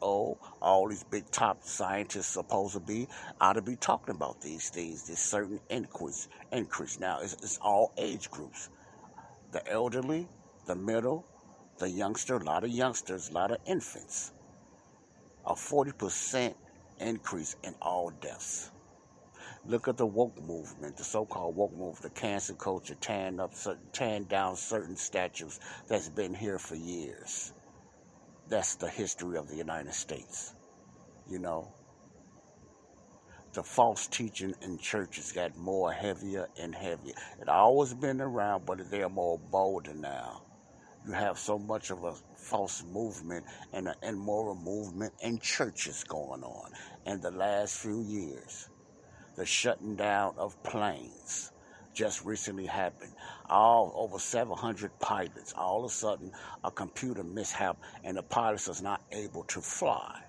WHO, 0.00 0.36
all 0.60 0.88
these 0.88 1.04
big 1.04 1.30
top 1.30 1.62
scientists 1.62 2.26
supposed 2.26 2.74
to 2.74 2.80
be 2.80 3.06
ought 3.40 3.52
to 3.52 3.62
be 3.62 3.76
talking 3.76 4.16
about 4.16 4.40
these 4.40 4.70
things. 4.70 5.06
This 5.06 5.20
certain 5.20 5.60
increase, 5.70 6.28
increase. 6.50 6.98
Now 6.98 7.20
it's, 7.20 7.34
it's 7.34 7.58
all 7.58 7.92
age 7.96 8.30
groups: 8.30 8.68
the 9.54 9.66
elderly, 9.70 10.26
the 10.66 10.74
middle, 10.74 11.24
the 11.78 11.88
youngster. 11.88 12.36
A 12.36 12.44
lot 12.44 12.64
of 12.64 12.70
youngsters, 12.70 13.30
a 13.30 13.32
lot 13.32 13.52
of 13.52 13.58
infants. 13.66 14.32
A 15.46 15.54
forty 15.54 15.92
percent 15.92 16.56
increase 16.98 17.54
in 17.62 17.74
all 17.80 18.10
deaths. 18.20 18.72
Look 19.66 19.86
at 19.86 19.96
the 19.96 20.06
woke 20.06 20.42
movement, 20.42 20.96
the 20.96 21.04
so-called 21.04 21.56
woke 21.56 21.72
movement, 21.72 22.02
the 22.02 22.10
cancer 22.10 22.54
culture, 22.54 22.96
tearing 23.00 23.38
up, 23.38 23.52
tearing 23.92 24.24
down 24.24 24.56
certain 24.56 24.96
statues 24.96 25.60
that's 25.88 26.08
been 26.08 26.34
here 26.34 26.58
for 26.58 26.74
years. 26.74 27.52
That's 28.48 28.74
the 28.74 28.88
history 28.88 29.38
of 29.38 29.48
the 29.48 29.56
United 29.56 29.94
States. 29.94 30.54
You 31.30 31.38
know, 31.38 31.73
the 33.54 33.62
false 33.62 34.06
teaching 34.06 34.54
in 34.62 34.78
churches 34.78 35.32
got 35.32 35.56
more 35.56 35.92
heavier 35.92 36.48
and 36.60 36.74
heavier. 36.74 37.14
It 37.40 37.48
always 37.48 37.94
been 37.94 38.20
around, 38.20 38.66
but 38.66 38.90
they're 38.90 39.08
more 39.08 39.38
bolder 39.38 39.94
now 39.94 40.42
you 41.06 41.12
have 41.12 41.38
so 41.38 41.58
much 41.58 41.90
of 41.90 42.04
a 42.04 42.14
false 42.34 42.82
movement 42.84 43.44
and 43.72 43.88
an 43.88 43.94
immoral 44.02 44.54
movement 44.54 45.12
in 45.20 45.38
churches 45.38 46.02
going 46.04 46.42
on 46.42 46.70
in 47.06 47.20
the 47.20 47.30
last 47.30 47.76
few 47.76 48.02
years. 48.02 48.70
The 49.36 49.44
shutting 49.44 49.96
down 49.96 50.34
of 50.38 50.60
planes 50.62 51.52
just 51.92 52.24
recently 52.24 52.66
happened. 52.66 53.12
All 53.50 53.92
over 53.96 54.18
700 54.18 54.98
pilots, 54.98 55.52
all 55.56 55.84
of 55.84 55.90
a 55.90 55.94
sudden, 55.94 56.32
a 56.64 56.70
computer 56.70 57.22
mishap 57.22 57.76
and 58.02 58.16
the 58.16 58.22
pilots 58.22 58.68
is 58.68 58.80
not 58.80 59.02
able 59.12 59.44
to 59.44 59.60
fly. 59.60 60.22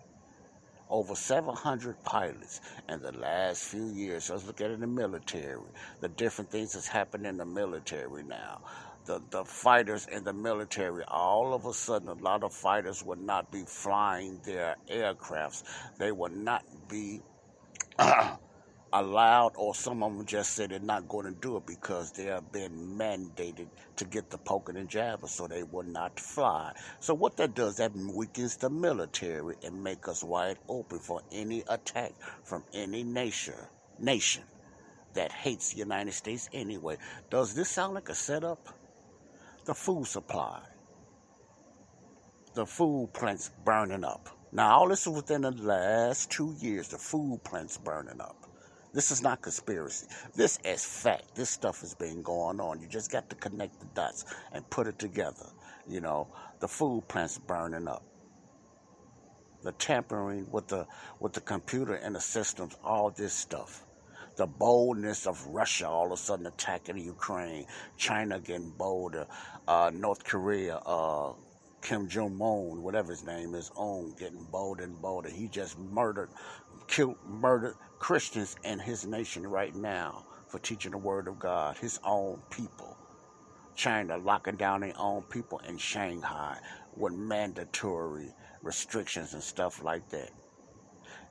Over 0.90 1.16
700 1.16 2.04
pilots 2.04 2.62
in 2.90 3.02
the 3.02 3.12
last 3.14 3.64
few 3.64 3.88
years. 3.88 4.30
Let's 4.30 4.46
look 4.46 4.62
at 4.62 4.72
it 4.72 4.76
in 4.76 4.82
the 4.82 4.88
military. 4.88 5.60
The 6.02 6.10
different 6.10 6.52
things 6.52 6.74
that's 6.74 6.88
happened 6.88 7.26
in 7.26 7.38
the 7.38 7.46
military 7.46 8.24
now 8.24 8.62
the, 9.06 9.22
the 9.30 9.46
fighters 9.46 10.08
in 10.12 10.24
the 10.24 10.34
military, 10.34 11.04
all 11.08 11.54
of 11.54 11.66
a 11.66 11.74
sudden, 11.74 12.10
a 12.10 12.14
lot 12.14 12.44
of 12.44 12.54
fighters 12.54 13.04
would 13.04 13.22
not 13.22 13.52
be 13.52 13.64
flying 13.66 14.40
their 14.44 14.76
aircrafts. 14.90 15.64
They 15.98 16.12
would 16.12 16.36
not 16.36 16.64
be 16.90 17.22
uh, 18.00 18.36
allowed, 19.00 19.54
or 19.56 19.76
some 19.76 20.04
of 20.04 20.16
them 20.16 20.26
just 20.26 20.54
said 20.54 20.72
they're 20.72 20.80
not 20.80 21.08
going 21.08 21.26
to 21.26 21.40
do 21.40 21.58
it 21.58 21.66
because 21.66 22.12
they 22.12 22.26
have 22.26 22.52
been 22.52 22.98
mandated 22.98 23.68
to 23.98 24.06
get 24.06 24.30
the 24.30 24.38
poking 24.38 24.78
and 24.78 24.90
jabbing, 24.90 25.28
so 25.28 25.48
they 25.48 25.64
will 25.64 25.84
not 25.84 26.20
fly. 26.20 26.74
So 27.00 27.14
what 27.14 27.38
that 27.38 27.56
does, 27.56 27.78
that 27.78 27.96
weakens 27.96 28.58
the 28.58 28.70
military 28.70 29.56
and 29.64 29.84
make 29.84 30.08
us 30.08 30.24
wide 30.24 30.58
open 30.68 31.00
for 31.00 31.22
any 31.32 31.64
attack 31.70 32.14
from 32.44 32.64
any 32.74 33.04
nation. 33.04 33.56
Nation 34.00 34.44
that 35.14 35.32
hates 35.32 35.72
the 35.72 35.80
United 35.80 36.14
States 36.14 36.50
anyway. 36.54 36.98
Does 37.30 37.54
this 37.54 37.70
sound 37.70 37.94
like 37.94 38.10
a 38.10 38.16
setup? 38.16 38.74
the 39.66 39.74
food 39.74 40.06
supply, 40.06 40.62
the 42.54 42.66
food 42.66 43.10
plants 43.14 43.50
burning 43.66 44.04
up. 44.04 44.30
Now, 44.52 44.78
all 44.78 44.90
this 44.90 45.02
is 45.02 45.14
within 45.14 45.42
the 45.42 45.52
last 45.52 46.30
two 46.32 46.56
years, 46.60 46.90
the 46.90 46.98
food 47.00 47.42
plants 47.44 47.78
burning 47.78 48.22
up. 48.22 48.45
This 48.96 49.12
is 49.12 49.22
not 49.22 49.42
conspiracy. 49.42 50.08
This 50.36 50.58
is 50.64 50.86
fact. 50.86 51.36
This 51.36 51.50
stuff 51.50 51.82
has 51.82 51.94
been 51.94 52.22
going 52.22 52.62
on. 52.62 52.80
You 52.80 52.88
just 52.88 53.12
got 53.12 53.30
to 53.30 53.36
connect 53.36 53.82
the 53.82 53.88
dots 53.88 54.24
and 54.54 54.68
put 54.70 54.88
it 54.88 54.98
together. 54.98 55.48
You 55.86 56.00
know, 56.00 56.30
the 56.62 56.70
food 56.70 57.04
plants 57.10 57.38
burning 57.38 57.90
up. 57.90 58.06
The 59.64 59.74
tampering 59.74 60.50
with 60.50 60.70
the 60.70 60.88
with 61.20 61.34
the 61.34 61.42
computer 61.42 61.96
and 61.96 62.16
the 62.16 62.22
systems, 62.22 62.78
all 62.86 63.12
this 63.12 63.34
stuff 63.34 63.86
the 64.38 64.46
boldness 64.46 65.28
of 65.28 65.46
Russia 65.48 65.88
all 65.88 66.08
of 66.08 66.12
a 66.12 66.18
sudden 66.18 66.46
attacking 66.46 66.98
Ukraine, 66.98 67.66
China 67.98 68.38
getting 68.38 68.70
bolder, 68.70 69.26
uh, 69.66 69.90
North 69.94 70.26
Korea, 70.26 70.76
uh, 70.76 71.32
Kim 71.82 72.10
Jong 72.10 72.42
Un, 72.42 72.84
whatever 72.84 73.12
his 73.12 73.24
name 73.24 73.56
is, 73.56 73.72
on 73.76 74.14
getting 74.20 74.44
bolder 74.52 74.84
and 74.84 75.02
bolder. 75.02 75.30
He 75.30 75.48
just 75.48 75.80
murdered, 75.80 76.30
killed, 76.88 77.16
murdered 77.26 77.76
Christians 78.00 78.56
in 78.64 78.80
his 78.80 79.06
nation 79.06 79.48
right 79.48 79.76
now 79.76 80.26
for 80.48 80.60
teaching 80.60 80.92
the 80.92 80.98
word 80.98 81.28
of 81.28 81.40
God, 81.40 81.78
his 81.78 82.00
own 82.04 82.42
people. 82.50 82.98
China 83.76 84.18
locking 84.18 84.56
down 84.56 84.82
their 84.82 84.94
own 84.98 85.24
people 85.24 85.60
in 85.68 85.78
Shanghai 85.78 86.58
with 86.96 87.14
mandatory 87.14 88.34
restrictions 88.62 89.34
and 89.34 89.44
stuff 89.44 89.84
like 89.84 90.08
that. 90.10 90.30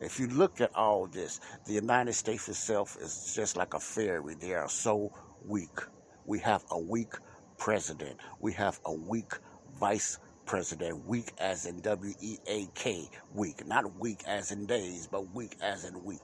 If 0.00 0.18
you 0.18 0.26
look 0.26 0.60
at 0.60 0.74
all 0.74 1.06
this, 1.06 1.40
the 1.66 1.72
United 1.72 2.12
States 2.14 2.48
itself 2.48 2.96
is 3.00 3.32
just 3.34 3.56
like 3.56 3.74
a 3.74 3.80
fairy. 3.80 4.34
They 4.34 4.54
are 4.54 4.68
so 4.68 5.12
weak. 5.46 5.78
We 6.26 6.38
have 6.40 6.64
a 6.70 6.78
weak 6.78 7.14
president. 7.58 8.18
We 8.40 8.52
have 8.54 8.80
a 8.84 8.92
weak 8.92 9.32
vice 9.78 10.18
president. 10.44 11.06
Weak 11.06 11.32
as 11.38 11.66
in 11.66 11.80
W 11.80 12.12
E 12.20 12.38
A 12.46 12.66
K, 12.74 13.08
weak. 13.32 13.66
Not 13.66 13.98
weak 13.98 14.22
as 14.26 14.50
in 14.50 14.66
days, 14.66 15.06
but 15.06 15.32
weak 15.34 15.56
as 15.62 15.84
in 15.84 16.02
weak. 16.04 16.20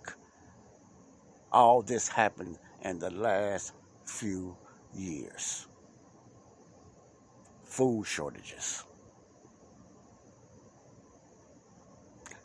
All 1.53 1.83
this 1.83 2.07
happened 2.09 2.59
in 2.83 2.99
the 2.99 3.11
last 3.11 3.73
few 4.05 4.57
years. 4.95 5.67
Food 7.65 8.05
shortages, 8.07 8.85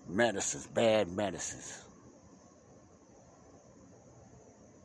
medicines, 0.07 0.67
bad 0.67 1.11
medicines. 1.11 1.81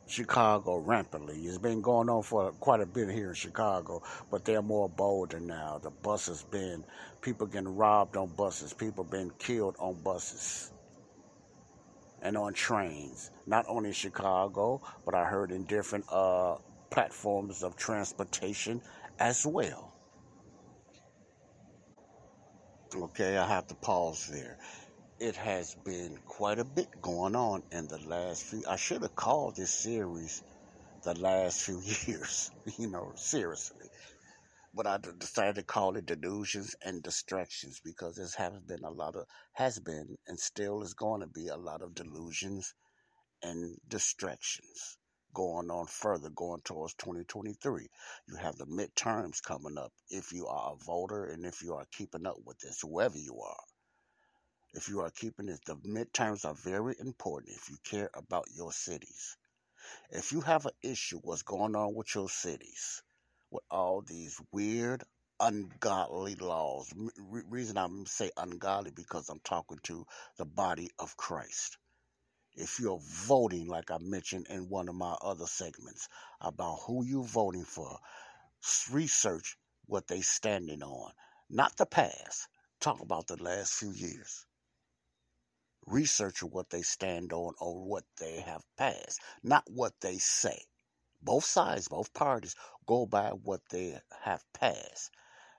Chicago 0.07 0.77
rampantly. 0.77 1.37
It's 1.37 1.57
been 1.57 1.81
going 1.81 2.09
on 2.09 2.21
for 2.23 2.51
quite 2.53 2.81
a 2.81 2.85
bit 2.85 3.09
here 3.09 3.29
in 3.29 3.35
Chicago, 3.35 4.03
but 4.29 4.43
they're 4.43 4.61
more 4.61 4.89
bolder 4.89 5.39
now. 5.39 5.79
The 5.81 5.89
buses 5.89 6.43
been 6.43 6.83
people 7.21 7.47
getting 7.47 7.75
robbed 7.77 8.17
on 8.17 8.27
buses, 8.35 8.73
people 8.73 9.05
been 9.05 9.31
killed 9.39 9.77
on 9.79 9.95
buses 10.03 10.71
and 12.21 12.37
on 12.37 12.53
trains. 12.53 13.31
Not 13.45 13.65
only 13.67 13.89
in 13.89 13.93
Chicago, 13.93 14.81
but 15.05 15.15
I 15.15 15.25
heard 15.25 15.51
in 15.51 15.65
different 15.65 16.05
uh, 16.11 16.55
platforms 16.89 17.63
of 17.63 17.75
transportation 17.75 18.81
as 19.19 19.45
well. 19.45 19.93
Okay, 22.95 23.37
I 23.37 23.47
have 23.47 23.67
to 23.67 23.75
pause 23.75 24.27
there 24.31 24.57
it 25.21 25.35
has 25.35 25.75
been 25.85 26.17
quite 26.25 26.57
a 26.57 26.63
bit 26.63 26.99
going 26.99 27.35
on 27.35 27.61
in 27.71 27.87
the 27.87 27.99
last 28.07 28.43
few. 28.43 28.63
I 28.67 28.75
should 28.75 29.03
have 29.03 29.15
called 29.15 29.55
this 29.55 29.69
series 29.69 30.41
the 31.03 31.13
last 31.13 31.61
few 31.61 31.79
years, 32.07 32.49
you 32.79 32.87
know, 32.87 33.11
seriously. 33.15 33.85
But 34.73 34.87
I 34.87 34.97
decided 34.97 35.55
to 35.55 35.63
call 35.63 35.97
it 35.97 36.05
delusions 36.05 36.75
and 36.81 37.03
distractions 37.03 37.81
because 37.83 38.15
there 38.15 38.27
has 38.37 38.59
been 38.61 38.83
a 38.83 38.89
lot 38.89 39.15
of, 39.15 39.25
has 39.53 39.79
been, 39.79 40.17
and 40.27 40.39
still 40.39 40.81
is 40.81 40.93
going 40.93 41.21
to 41.21 41.27
be 41.27 41.47
a 41.47 41.57
lot 41.57 41.81
of 41.81 41.93
delusions 41.93 42.73
and 43.41 43.77
distractions 43.87 44.97
going 45.33 45.69
on 45.69 45.87
further, 45.87 46.29
going 46.29 46.61
towards 46.61 46.93
2023. 46.95 47.87
You 48.27 48.35
have 48.35 48.57
the 48.57 48.65
midterms 48.65 49.41
coming 49.41 49.77
up 49.77 49.93
if 50.09 50.31
you 50.31 50.47
are 50.47 50.73
a 50.73 50.83
voter 50.83 51.25
and 51.25 51.45
if 51.45 51.61
you 51.61 51.73
are 51.73 51.85
keeping 51.91 52.25
up 52.25 52.37
with 52.45 52.59
this, 52.59 52.81
whoever 52.81 53.17
you 53.17 53.39
are 53.41 53.63
if 54.73 54.87
you 54.87 55.01
are 55.01 55.11
keeping 55.11 55.49
it, 55.49 55.59
the 55.65 55.75
midterms 55.75 56.45
are 56.45 56.53
very 56.53 56.95
important 56.99 57.55
if 57.55 57.69
you 57.69 57.77
care 57.83 58.09
about 58.13 58.45
your 58.55 58.71
cities. 58.71 59.35
If 60.09 60.31
you 60.31 60.41
have 60.41 60.65
an 60.65 60.71
issue, 60.81 61.19
what's 61.19 61.41
going 61.41 61.75
on 61.75 61.93
with 61.93 62.15
your 62.15 62.29
cities, 62.29 63.03
with 63.51 63.63
all 63.71 64.01
these 64.01 64.39
weird, 64.51 65.03
ungodly 65.39 66.35
laws. 66.35 66.91
Re- 67.19 67.43
reason 67.49 67.77
I'm 67.77 68.05
say 68.07 68.31
ungodly 68.37 68.91
because 68.91 69.29
I'm 69.29 69.41
talking 69.43 69.79
to 69.85 70.05
the 70.37 70.45
body 70.45 70.89
of 70.99 71.17
Christ. 71.17 71.77
If 72.55 72.79
you're 72.79 73.01
voting, 73.01 73.67
like 73.67 73.91
I 73.91 73.97
mentioned 73.99 74.47
in 74.49 74.69
one 74.69 74.89
of 74.89 74.95
my 74.95 75.15
other 75.21 75.47
segments, 75.47 76.09
about 76.41 76.79
who 76.87 77.05
you're 77.05 77.23
voting 77.23 77.65
for, 77.65 77.99
research 78.91 79.57
what 79.87 80.07
they're 80.07 80.23
standing 80.23 80.83
on, 80.83 81.11
not 81.49 81.77
the 81.77 81.85
past. 81.87 82.47
Talk 82.81 83.01
about 83.01 83.27
the 83.27 83.41
last 83.43 83.73
few 83.73 83.91
years 83.91 84.45
research 85.87 86.43
what 86.43 86.69
they 86.69 86.81
stand 86.81 87.33
on 87.33 87.53
or 87.59 87.83
what 87.83 88.03
they 88.19 88.41
have 88.41 88.63
passed, 88.77 89.21
not 89.43 89.63
what 89.67 89.93
they 90.01 90.17
say. 90.17 90.59
Both 91.21 91.45
sides, 91.45 91.87
both 91.87 92.13
parties 92.13 92.55
go 92.91 93.05
by 93.05 93.29
what 93.29 93.61
they 93.69 93.97
have 94.23 94.43
passed. 94.51 95.11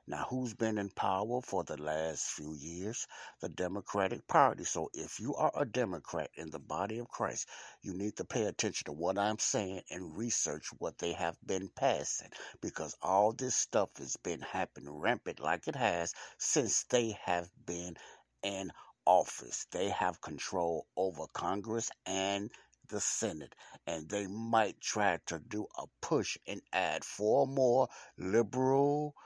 Now, 0.07 0.27
who's 0.29 0.53
been 0.53 0.77
in 0.77 0.91
power 0.91 1.41
for 1.41 1.65
the 1.65 1.81
last 1.81 2.25
few 2.25 2.53
years? 2.53 3.07
The 3.41 3.49
Democratic 3.49 4.29
Party. 4.29 4.65
So, 4.65 4.91
if 4.93 5.19
you 5.19 5.35
are 5.37 5.51
a 5.57 5.65
Democrat 5.65 6.29
in 6.35 6.51
the 6.51 6.59
body 6.59 6.99
of 6.99 7.09
Christ, 7.09 7.49
you 7.81 7.95
need 7.95 8.17
to 8.17 8.27
pay 8.27 8.45
attention 8.45 8.85
to 8.85 8.93
what 8.93 9.17
I'm 9.17 9.39
saying 9.39 9.81
and 9.91 10.15
research 10.15 10.67
what 10.77 10.99
they 10.99 11.13
have 11.15 11.39
been 11.47 11.71
passing 11.75 12.29
because 12.61 12.95
all 13.01 13.33
this 13.33 13.57
stuff 13.57 13.89
has 13.97 14.19
been 14.19 14.43
happening 14.43 14.91
rampant 14.91 15.41
like 15.41 15.67
it 15.69 15.77
has 15.77 16.13
since 16.37 16.85
they 16.91 17.17
have 17.25 17.49
been 17.65 17.97
in 18.43 18.71
office. 19.07 19.67
They 19.71 19.89
have 19.89 20.21
control 20.21 20.87
over 20.99 21.25
Congress 21.33 21.91
and 22.05 22.51
the 22.93 23.01
Senate, 23.01 23.57
and 23.89 24.09
they 24.09 24.29
might 24.29 24.81
try 24.81 25.19
to 25.27 25.41
do 25.41 25.67
a 25.79 25.87
push 26.03 26.39
and 26.49 26.63
add 26.73 27.05
four 27.05 27.49
more 27.49 27.89
liberal 28.19 29.17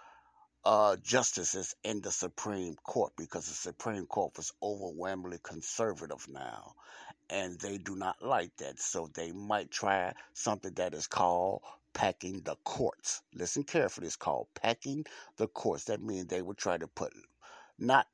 uh, 0.65 0.97
justices 1.03 1.75
in 1.85 2.03
the 2.03 2.13
Supreme 2.13 2.77
Court 2.85 3.13
because 3.19 3.49
the 3.49 3.55
Supreme 3.55 4.07
Court 4.07 4.33
was 4.39 4.53
overwhelmingly 4.63 5.41
conservative 5.43 6.27
now, 6.31 6.75
and 7.31 7.61
they 7.61 7.79
do 7.79 7.97
not 7.97 8.17
like 8.23 8.57
that. 8.59 8.81
So 8.81 9.11
they 9.15 9.33
might 9.33 9.73
try 9.73 10.15
something 10.35 10.75
that 10.77 10.95
is 10.95 11.09
called 11.09 11.63
packing 11.95 12.43
the 12.45 12.57
courts. 12.65 13.23
Listen 13.35 13.65
carefully, 13.65 14.09
it's 14.09 14.17
called 14.17 14.49
packing 14.55 15.07
the 15.39 15.49
courts. 15.49 15.87
That 15.87 16.03
means 16.03 16.29
they 16.29 16.43
would 16.43 16.59
try 16.59 16.79
to 16.79 16.89
put 16.89 17.13
not 17.79 18.07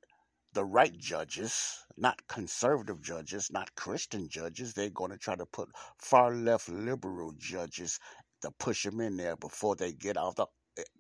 the 0.55 0.65
right 0.65 0.97
judges, 0.99 1.85
not 1.97 2.27
conservative 2.29 3.01
judges, 3.03 3.51
not 3.51 3.75
Christian 3.75 4.29
judges. 4.29 4.75
They're 4.75 4.91
going 4.91 5.11
to 5.11 5.19
try 5.19 5.37
to 5.37 5.47
put 5.47 5.71
far 5.99 6.35
left 6.35 6.69
liberal 6.69 7.33
judges 7.38 7.99
to 8.43 8.51
push 8.53 8.85
them 8.85 9.01
in 9.01 9.17
there 9.17 9.37
before 9.37 9.77
they 9.77 9.93
get 9.93 10.17
out 10.17 10.37
the 10.37 10.47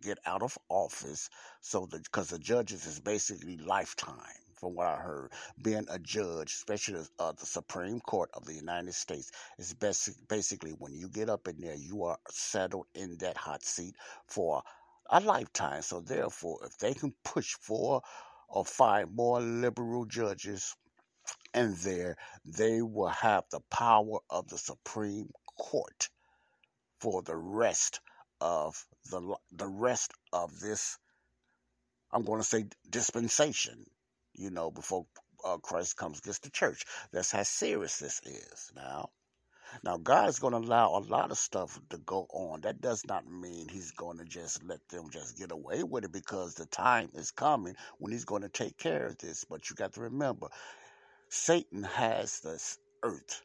get 0.02 0.18
out 0.26 0.42
of 0.42 0.56
office. 0.68 1.28
So 1.60 1.86
because 1.86 2.28
the 2.28 2.38
judges 2.38 2.86
is 2.86 3.00
basically 3.00 3.58
lifetime. 3.58 4.16
From 4.54 4.76
what 4.76 4.86
I 4.86 4.96
heard, 4.96 5.32
being 5.60 5.86
a 5.90 5.98
judge, 5.98 6.52
especially 6.52 7.04
uh, 7.18 7.32
the 7.32 7.46
Supreme 7.46 7.98
Court 7.98 8.30
of 8.32 8.44
the 8.44 8.54
United 8.54 8.94
States, 8.94 9.32
is 9.58 9.74
basic, 9.74 10.14
basically 10.28 10.70
when 10.78 10.94
you 10.94 11.08
get 11.08 11.28
up 11.28 11.48
in 11.48 11.60
there, 11.60 11.74
you 11.74 12.04
are 12.04 12.16
settled 12.30 12.86
in 12.94 13.16
that 13.18 13.36
hot 13.36 13.64
seat 13.64 13.96
for 14.28 14.62
a 15.10 15.18
lifetime. 15.18 15.82
So 15.82 16.00
therefore, 16.00 16.60
if 16.64 16.78
they 16.78 16.94
can 16.94 17.12
push 17.24 17.54
for 17.54 18.02
or 18.52 18.64
five 18.64 19.10
more 19.10 19.40
liberal 19.40 20.04
judges 20.04 20.76
and 21.54 21.76
there 21.78 22.16
they 22.44 22.82
will 22.82 23.08
have 23.08 23.44
the 23.50 23.60
power 23.70 24.18
of 24.30 24.48
the 24.48 24.58
Supreme 24.58 25.30
Court 25.58 26.08
for 27.00 27.22
the 27.22 27.36
rest 27.36 28.00
of 28.40 28.86
the 29.10 29.36
the 29.52 29.68
rest 29.68 30.12
of 30.32 30.60
this 30.60 30.98
I'm 32.12 32.24
going 32.24 32.40
to 32.40 32.46
say 32.46 32.66
dispensation 32.88 33.84
you 34.34 34.50
know 34.50 34.70
before 34.70 35.06
uh, 35.44 35.56
Christ 35.58 35.96
comes 35.96 36.20
gets 36.20 36.38
the 36.38 36.50
church. 36.50 36.84
That's 37.12 37.32
how 37.32 37.42
serious 37.42 37.98
this 37.98 38.20
is 38.24 38.70
now 38.76 39.10
now, 39.82 39.96
God 39.96 40.28
is 40.28 40.38
going 40.38 40.52
to 40.52 40.58
allow 40.58 40.96
a 40.96 41.00
lot 41.08 41.30
of 41.30 41.38
stuff 41.38 41.80
to 41.90 41.98
go 41.98 42.26
on. 42.32 42.60
That 42.62 42.80
does 42.80 43.04
not 43.06 43.26
mean 43.26 43.68
He's 43.68 43.90
going 43.92 44.18
to 44.18 44.24
just 44.24 44.62
let 44.64 44.86
them 44.88 45.10
just 45.10 45.38
get 45.38 45.52
away 45.52 45.82
with 45.82 46.04
it 46.04 46.12
because 46.12 46.54
the 46.54 46.66
time 46.66 47.10
is 47.14 47.30
coming 47.30 47.74
when 47.98 48.12
He's 48.12 48.24
going 48.24 48.42
to 48.42 48.48
take 48.48 48.76
care 48.76 49.06
of 49.06 49.18
this. 49.18 49.44
But 49.44 49.68
you 49.70 49.76
got 49.76 49.94
to 49.94 50.02
remember, 50.02 50.48
Satan 51.28 51.84
has 51.84 52.40
this 52.40 52.78
earth 53.02 53.42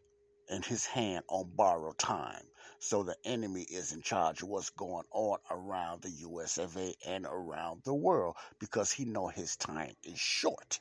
in 0.50 0.62
his 0.62 0.86
hand 0.86 1.24
on 1.30 1.50
borrowed 1.56 1.98
time. 1.98 2.44
So 2.80 3.04
the 3.04 3.16
enemy 3.26 3.64
is 3.64 3.92
in 3.92 4.02
charge 4.02 4.42
of 4.44 4.50
what's 4.50 4.70
going 4.70 5.06
on 5.12 5.40
around 5.50 6.02
the 6.02 6.12
US 6.12 6.58
of 6.58 6.78
A 6.78 6.94
and 7.06 7.26
around 7.26 7.82
the 7.84 7.94
world 7.94 8.36
because 8.60 8.92
he 8.92 9.06
know 9.06 9.28
his 9.28 9.56
time 9.56 9.94
is 10.04 10.20
short. 10.20 10.80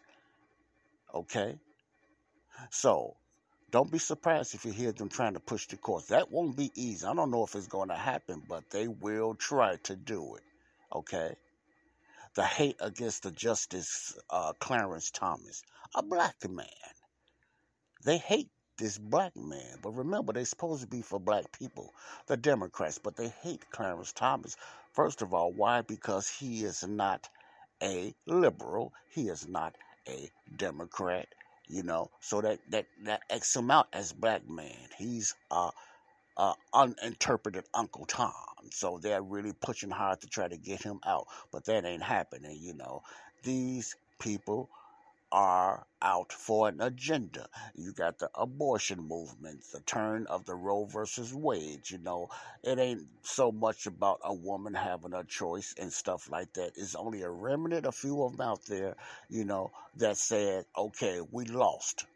Okay? 1.14 1.58
So 2.70 3.16
don't 3.70 3.90
be 3.90 3.98
surprised 3.98 4.54
if 4.54 4.64
you 4.64 4.72
hear 4.72 4.92
them 4.92 5.08
trying 5.08 5.34
to 5.34 5.40
push 5.40 5.66
the 5.66 5.76
courts. 5.76 6.06
That 6.06 6.30
won't 6.30 6.56
be 6.56 6.70
easy. 6.74 7.06
I 7.06 7.14
don't 7.14 7.30
know 7.30 7.44
if 7.44 7.54
it's 7.54 7.66
going 7.66 7.88
to 7.88 7.96
happen, 7.96 8.42
but 8.48 8.70
they 8.70 8.86
will 8.86 9.34
try 9.34 9.76
to 9.84 9.96
do 9.96 10.36
it. 10.36 10.42
Okay? 10.94 11.34
The 12.34 12.44
hate 12.44 12.76
against 12.80 13.24
the 13.24 13.30
Justice 13.30 14.16
uh, 14.30 14.52
Clarence 14.60 15.10
Thomas, 15.10 15.62
a 15.94 16.02
black 16.02 16.36
man. 16.48 16.66
They 18.04 18.18
hate 18.18 18.50
this 18.78 18.98
black 18.98 19.34
man. 19.36 19.78
But 19.82 19.92
remember, 19.92 20.32
they're 20.32 20.44
supposed 20.44 20.82
to 20.82 20.86
be 20.86 21.02
for 21.02 21.18
black 21.18 21.58
people, 21.58 21.92
the 22.26 22.36
Democrats, 22.36 22.98
but 22.98 23.16
they 23.16 23.28
hate 23.42 23.68
Clarence 23.70 24.12
Thomas. 24.12 24.56
First 24.92 25.22
of 25.22 25.34
all, 25.34 25.52
why? 25.52 25.82
Because 25.82 26.28
he 26.28 26.62
is 26.64 26.86
not 26.86 27.28
a 27.82 28.14
liberal, 28.26 28.92
he 29.10 29.28
is 29.28 29.48
not 29.48 29.74
a 30.08 30.30
Democrat, 30.56 31.26
you 31.68 31.82
know. 31.82 32.10
So 32.20 32.40
that 32.40 32.58
that 32.70 32.86
that 33.04 33.22
X 33.30 33.54
him 33.56 33.70
out 33.70 33.88
as 33.92 34.12
black 34.12 34.48
man. 34.48 34.88
He's 34.98 35.34
uh, 35.50 35.70
uh 36.36 36.54
uninterpreted 36.74 37.64
Uncle 37.74 38.06
Tom. 38.06 38.32
So 38.70 38.98
they're 39.00 39.22
really 39.22 39.52
pushing 39.52 39.90
hard 39.90 40.20
to 40.22 40.26
try 40.26 40.48
to 40.48 40.56
get 40.56 40.82
him 40.82 41.00
out, 41.06 41.26
but 41.52 41.64
that 41.66 41.84
ain't 41.84 42.02
happening. 42.02 42.58
You 42.60 42.74
know, 42.74 43.02
these 43.42 43.96
people 44.18 44.68
are 45.32 45.86
out 46.02 46.32
for 46.32 46.68
an 46.68 46.80
agenda. 46.80 47.48
You 47.74 47.92
got 47.92 48.18
the 48.18 48.30
abortion 48.34 49.00
movement, 49.06 49.62
the 49.72 49.80
turn 49.80 50.26
of 50.28 50.44
the 50.44 50.54
Roe 50.54 50.84
versus 50.84 51.34
Wade. 51.34 51.90
You 51.90 51.98
know, 51.98 52.28
it 52.62 52.78
ain't 52.78 53.06
so 53.22 53.50
much 53.50 53.86
about 53.86 54.20
a 54.24 54.32
woman 54.32 54.74
having 54.74 55.14
a 55.14 55.24
choice 55.24 55.74
and 55.78 55.92
stuff 55.92 56.30
like 56.30 56.52
that. 56.54 56.72
It's 56.76 56.94
only 56.94 57.22
a 57.22 57.30
remnant, 57.30 57.86
a 57.86 57.92
few 57.92 58.22
of 58.22 58.32
them 58.32 58.46
out 58.46 58.64
there, 58.66 58.96
you 59.28 59.44
know, 59.44 59.72
that 59.96 60.16
said, 60.16 60.64
okay, 60.76 61.20
we 61.30 61.44
lost. 61.46 62.06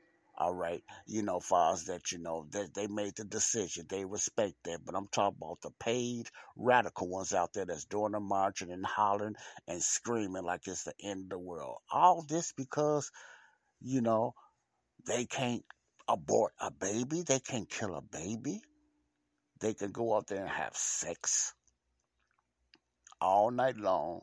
All 0.41 0.55
right, 0.55 0.83
you 1.07 1.23
know, 1.23 1.39
far 1.39 1.75
as 1.75 1.85
that, 1.85 2.13
you 2.13 2.19
know, 2.19 2.47
that 2.53 2.73
they 2.73 2.87
made 2.87 3.15
the 3.17 3.25
decision, 3.25 3.85
they 3.91 4.07
respect 4.07 4.55
that. 4.65 4.79
But 4.87 4.95
I'm 4.95 5.07
talking 5.09 5.37
about 5.39 5.61
the 5.61 5.71
paid 5.79 6.31
radical 6.57 7.11
ones 7.11 7.35
out 7.35 7.53
there 7.53 7.67
that's 7.67 7.85
doing 7.85 8.13
the 8.13 8.21
marching 8.21 8.73
and 8.73 8.87
hollering 8.87 9.35
and 9.69 9.83
screaming 9.83 10.45
like 10.45 10.67
it's 10.67 10.85
the 10.85 10.95
end 10.99 11.25
of 11.25 11.29
the 11.29 11.39
world. 11.39 11.77
All 11.93 12.23
this 12.23 12.53
because, 12.53 13.13
you 13.83 14.01
know, 14.01 14.33
they 15.05 15.27
can't 15.27 15.63
abort 16.09 16.55
a 16.59 16.71
baby, 16.71 17.21
they 17.21 17.41
can't 17.41 17.69
kill 17.69 17.95
a 17.95 18.01
baby, 18.01 18.63
they 19.61 19.75
can 19.75 19.93
go 19.93 20.17
out 20.17 20.27
there 20.29 20.41
and 20.41 20.49
have 20.49 20.75
sex 20.75 21.53
all 23.21 23.51
night 23.51 23.77
long 23.77 24.23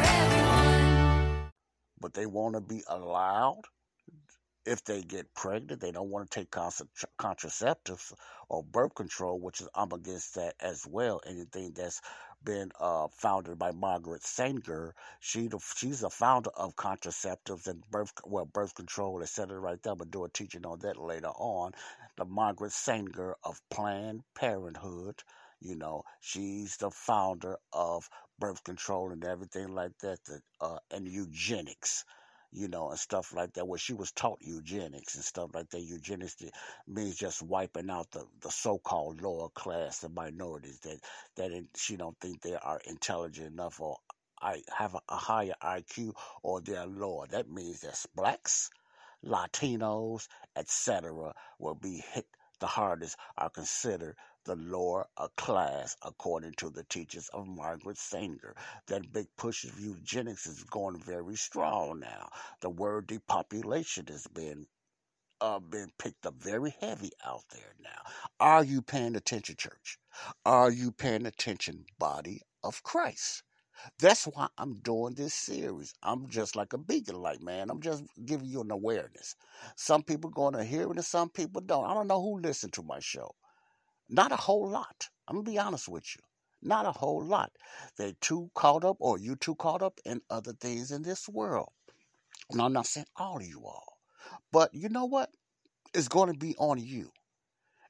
they 2.13 2.25
want 2.25 2.55
to 2.55 2.61
be 2.61 2.83
allowed 2.87 3.61
if 4.65 4.83
they 4.83 5.01
get 5.01 5.33
pregnant, 5.33 5.81
they 5.81 5.91
don't 5.91 6.09
want 6.09 6.29
to 6.29 6.39
take 6.39 6.51
contraceptives 6.51 8.13
or 8.47 8.63
birth 8.63 8.93
control, 8.95 9.39
which 9.39 9.61
is 9.61 9.67
I'm 9.73 9.91
against 9.91 10.35
that 10.35 10.55
as 10.59 10.85
well. 10.87 11.21
Anything 11.25 11.73
that's 11.73 11.99
been 12.43 12.71
uh, 12.79 13.07
founded 13.17 13.57
by 13.57 13.71
Margaret 13.71 14.23
Sanger, 14.23 14.93
she 15.19 15.47
the, 15.47 15.59
she's 15.75 16.01
the 16.01 16.09
founder 16.09 16.51
of 16.55 16.75
contraceptives 16.75 17.67
and 17.67 17.83
birth 17.89 18.13
well 18.25 18.45
birth 18.45 18.75
control, 18.75 19.21
etc. 19.23 19.59
Right 19.59 19.81
there, 19.81 19.95
but 19.95 20.11
do 20.11 20.25
a 20.25 20.29
teaching 20.29 20.65
on 20.65 20.79
that 20.79 20.97
later 20.97 21.29
on. 21.29 21.71
The 22.17 22.25
Margaret 22.25 22.71
Sanger 22.71 23.35
of 23.43 23.59
Planned 23.71 24.23
Parenthood. 24.35 25.23
You 25.61 25.75
know, 25.75 26.03
she's 26.19 26.77
the 26.77 26.89
founder 26.89 27.57
of 27.71 28.09
birth 28.39 28.63
control 28.63 29.11
and 29.11 29.23
everything 29.23 29.75
like 29.75 29.97
that, 29.99 30.23
the, 30.25 30.41
uh, 30.59 30.79
and 30.89 31.07
eugenics, 31.07 32.03
you 32.51 32.67
know, 32.67 32.89
and 32.89 32.99
stuff 32.99 33.33
like 33.33 33.53
that. 33.53 33.67
Where 33.67 33.77
she 33.77 33.93
was 33.93 34.11
taught 34.11 34.39
eugenics 34.41 35.15
and 35.15 35.23
stuff 35.23 35.51
like 35.53 35.69
that. 35.69 35.81
Eugenics 35.81 36.35
means 36.87 37.15
just 37.15 37.43
wiping 37.43 37.91
out 37.91 38.09
the, 38.11 38.25
the 38.41 38.49
so-called 38.49 39.21
lower 39.21 39.49
class, 39.49 39.99
the 39.99 40.09
minorities 40.09 40.79
that 40.79 40.99
that 41.35 41.51
she 41.75 41.95
don't 41.95 42.19
think 42.19 42.41
they 42.41 42.55
are 42.55 42.81
intelligent 42.87 43.53
enough 43.53 43.79
or 43.79 43.97
I 44.41 44.63
have 44.75 44.95
a, 44.95 45.15
higher 45.15 45.53
IQ 45.61 46.15
or 46.41 46.61
they're 46.61 46.87
lower. 46.87 47.27
That 47.27 47.47
means 47.51 47.81
that 47.81 48.03
blacks, 48.15 48.71
Latinos, 49.23 50.27
etc., 50.55 51.33
will 51.59 51.75
be 51.75 52.03
hit 52.13 52.25
the 52.59 52.67
hardest 52.67 53.17
are 53.37 53.49
considered 53.49 54.15
the 54.45 54.55
lower 54.55 55.07
a 55.17 55.29
class, 55.29 55.95
according 56.03 56.53
to 56.53 56.69
the 56.69 56.83
teachers 56.85 57.29
of 57.29 57.47
Margaret 57.47 57.97
Sanger. 57.97 58.55
That 58.87 59.11
big 59.11 59.27
push 59.37 59.63
of 59.63 59.79
eugenics 59.79 60.47
is 60.47 60.63
going 60.63 60.99
very 60.99 61.35
strong 61.35 61.99
now. 61.99 62.29
The 62.61 62.69
word 62.69 63.07
depopulation 63.07 64.07
has 64.07 64.27
been 64.27 64.67
uh, 65.41 65.59
been 65.59 65.91
picked 65.97 66.25
up 66.25 66.35
very 66.35 66.75
heavy 66.79 67.11
out 67.25 67.43
there 67.51 67.73
now. 67.83 68.01
Are 68.39 68.63
you 68.63 68.81
paying 68.81 69.15
attention, 69.15 69.55
church? 69.57 69.97
Are 70.45 70.71
you 70.71 70.91
paying 70.91 71.25
attention, 71.25 71.85
body 71.99 72.41
of 72.63 72.83
Christ? 72.83 73.43
That's 73.99 74.25
why 74.25 74.47
I'm 74.57 74.75
doing 74.79 75.15
this 75.15 75.33
series. 75.33 75.93
I'm 76.03 76.29
just 76.29 76.55
like 76.55 76.73
a 76.73 76.77
beacon 76.77 77.15
light, 77.21 77.41
man. 77.41 77.69
I'm 77.69 77.81
just 77.81 78.03
giving 78.25 78.47
you 78.47 78.61
an 78.61 78.71
awareness. 78.71 79.35
Some 79.75 80.03
people 80.03 80.29
going 80.29 80.53
to 80.53 80.63
hear 80.63 80.83
it 80.83 80.89
and 80.97 81.05
some 81.05 81.29
people 81.29 81.61
don't. 81.61 81.85
I 81.85 81.93
don't 81.93 82.07
know 82.07 82.21
who 82.21 82.39
listened 82.39 82.73
to 82.73 82.83
my 82.83 82.99
show. 82.99 83.33
Not 84.11 84.33
a 84.33 84.35
whole 84.35 84.69
lot. 84.69 85.09
I'm 85.27 85.35
going 85.37 85.45
to 85.45 85.51
be 85.51 85.57
honest 85.57 85.87
with 85.87 86.05
you. 86.15 86.21
Not 86.61 86.85
a 86.85 86.91
whole 86.91 87.25
lot. 87.25 87.53
They 87.97 88.15
too 88.21 88.51
caught 88.53 88.83
up, 88.85 88.97
or 88.99 89.17
you 89.17 89.37
too 89.37 89.55
caught 89.55 89.81
up 89.81 89.99
in 90.05 90.21
other 90.29 90.53
things 90.53 90.91
in 90.91 91.01
this 91.01 91.29
world. 91.29 91.69
And 92.51 92.61
I'm 92.61 92.73
not 92.73 92.87
saying 92.87 93.07
all 93.15 93.37
of 93.37 93.45
you 93.47 93.61
all. 93.65 93.97
But 94.51 94.73
you 94.73 94.89
know 94.89 95.05
what? 95.05 95.29
It's 95.93 96.09
going 96.09 96.31
to 96.31 96.37
be 96.37 96.55
on 96.57 96.77
you. 96.77 97.11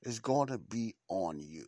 It's 0.04 0.20
going 0.20 0.50
to 0.50 0.60
be 0.60 0.96
on 1.10 1.40
you. 1.40 1.68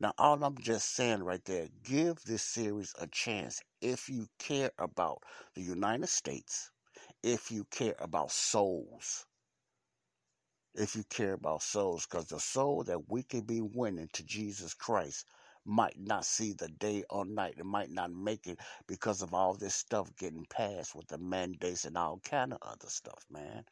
Now, 0.00 0.12
all 0.18 0.44
I'm 0.44 0.58
just 0.58 0.94
saying 0.94 1.22
right 1.22 1.44
there, 1.46 1.68
give 1.82 2.22
this 2.24 2.42
series 2.42 2.94
a 3.00 3.06
chance 3.06 3.62
if 3.80 4.08
you 4.08 4.28
care 4.38 4.70
about 4.78 5.22
the 5.54 5.62
United 5.62 6.08
States, 6.08 6.70
if 7.22 7.50
you 7.50 7.64
care 7.70 7.96
about 7.98 8.30
souls, 8.30 9.26
if 10.74 10.96
you 10.96 11.04
care 11.10 11.34
about 11.34 11.62
souls, 11.62 12.06
because 12.06 12.26
the 12.26 12.40
soul 12.40 12.84
that 12.84 13.10
we 13.10 13.22
can 13.22 13.42
be 13.42 13.60
winning 13.60 14.08
to 14.12 14.24
Jesus 14.24 14.74
Christ 14.74 15.26
might 15.64 15.98
not 15.98 16.24
see 16.24 16.52
the 16.52 16.68
day 16.68 17.04
or 17.10 17.24
night. 17.24 17.54
It 17.58 17.66
might 17.66 17.90
not 17.90 18.12
make 18.12 18.46
it 18.46 18.58
because 18.86 19.22
of 19.22 19.34
all 19.34 19.54
this 19.54 19.74
stuff 19.74 20.14
getting 20.16 20.46
passed 20.46 20.94
with 20.94 21.08
the 21.08 21.18
mandates 21.18 21.84
and 21.84 21.96
all 21.98 22.20
kind 22.24 22.52
of 22.52 22.58
other 22.62 22.88
stuff, 22.88 23.24
man. 23.30 23.64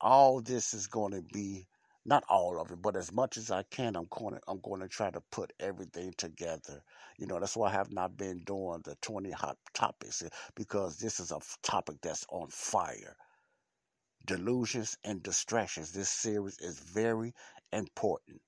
All 0.00 0.40
this 0.40 0.74
is 0.74 0.86
going 0.86 1.12
to 1.12 1.22
be 1.22 1.66
not 2.06 2.24
all 2.28 2.60
of 2.60 2.70
it, 2.70 2.82
but 2.82 2.96
as 2.96 3.12
much 3.12 3.38
as 3.38 3.50
I 3.50 3.62
can, 3.64 3.96
I'm 3.96 4.08
going 4.10 4.34
to, 4.34 4.40
I'm 4.48 4.60
going 4.60 4.80
to 4.82 4.88
try 4.88 5.10
to 5.10 5.22
put 5.30 5.52
everything 5.60 6.12
together. 6.18 6.82
You 7.18 7.26
know, 7.26 7.40
that's 7.40 7.56
why 7.56 7.68
I 7.70 7.72
have 7.72 7.92
not 7.92 8.16
been 8.16 8.40
doing 8.40 8.82
the 8.84 8.96
20 9.02 9.30
hot 9.30 9.56
topics 9.72 10.22
because 10.54 10.98
this 10.98 11.20
is 11.20 11.32
a 11.32 11.40
topic 11.62 11.96
that's 12.02 12.26
on 12.28 12.48
fire. 12.50 13.16
Delusions 14.26 14.96
and 15.04 15.22
distractions. 15.22 15.92
This 15.92 16.10
series 16.10 16.58
is 16.60 16.78
very 16.78 17.34
important. 17.72 18.40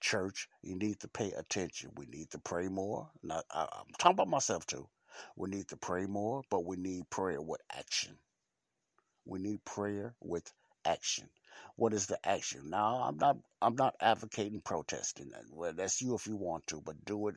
Church, 0.00 0.48
you 0.62 0.76
need 0.76 1.00
to 1.00 1.08
pay 1.08 1.32
attention. 1.32 1.90
We 1.96 2.06
need 2.06 2.30
to 2.32 2.38
pray 2.38 2.68
more. 2.68 3.08
I, 3.30 3.40
I'm 3.54 3.86
talking 3.98 4.14
about 4.14 4.28
myself 4.28 4.66
too. 4.66 4.88
We 5.36 5.48
need 5.48 5.68
to 5.68 5.76
pray 5.76 6.06
more, 6.06 6.42
but 6.50 6.64
we 6.64 6.76
need 6.76 7.08
prayer 7.10 7.40
with 7.40 7.60
action. 7.72 8.18
We 9.24 9.38
need 9.38 9.64
prayer 9.64 10.14
with 10.20 10.52
action. 10.84 11.28
What 11.76 11.94
is 11.94 12.06
the 12.06 12.18
action? 12.28 12.70
Now, 12.70 13.02
I'm 13.04 13.18
not 13.18 13.36
I'm 13.60 13.76
not 13.76 13.94
advocating 14.00 14.60
protesting. 14.62 15.30
Well, 15.52 15.72
that's 15.72 16.02
you 16.02 16.14
if 16.14 16.26
you 16.26 16.36
want 16.36 16.66
to, 16.68 16.80
but 16.84 17.04
do 17.04 17.28
it 17.28 17.36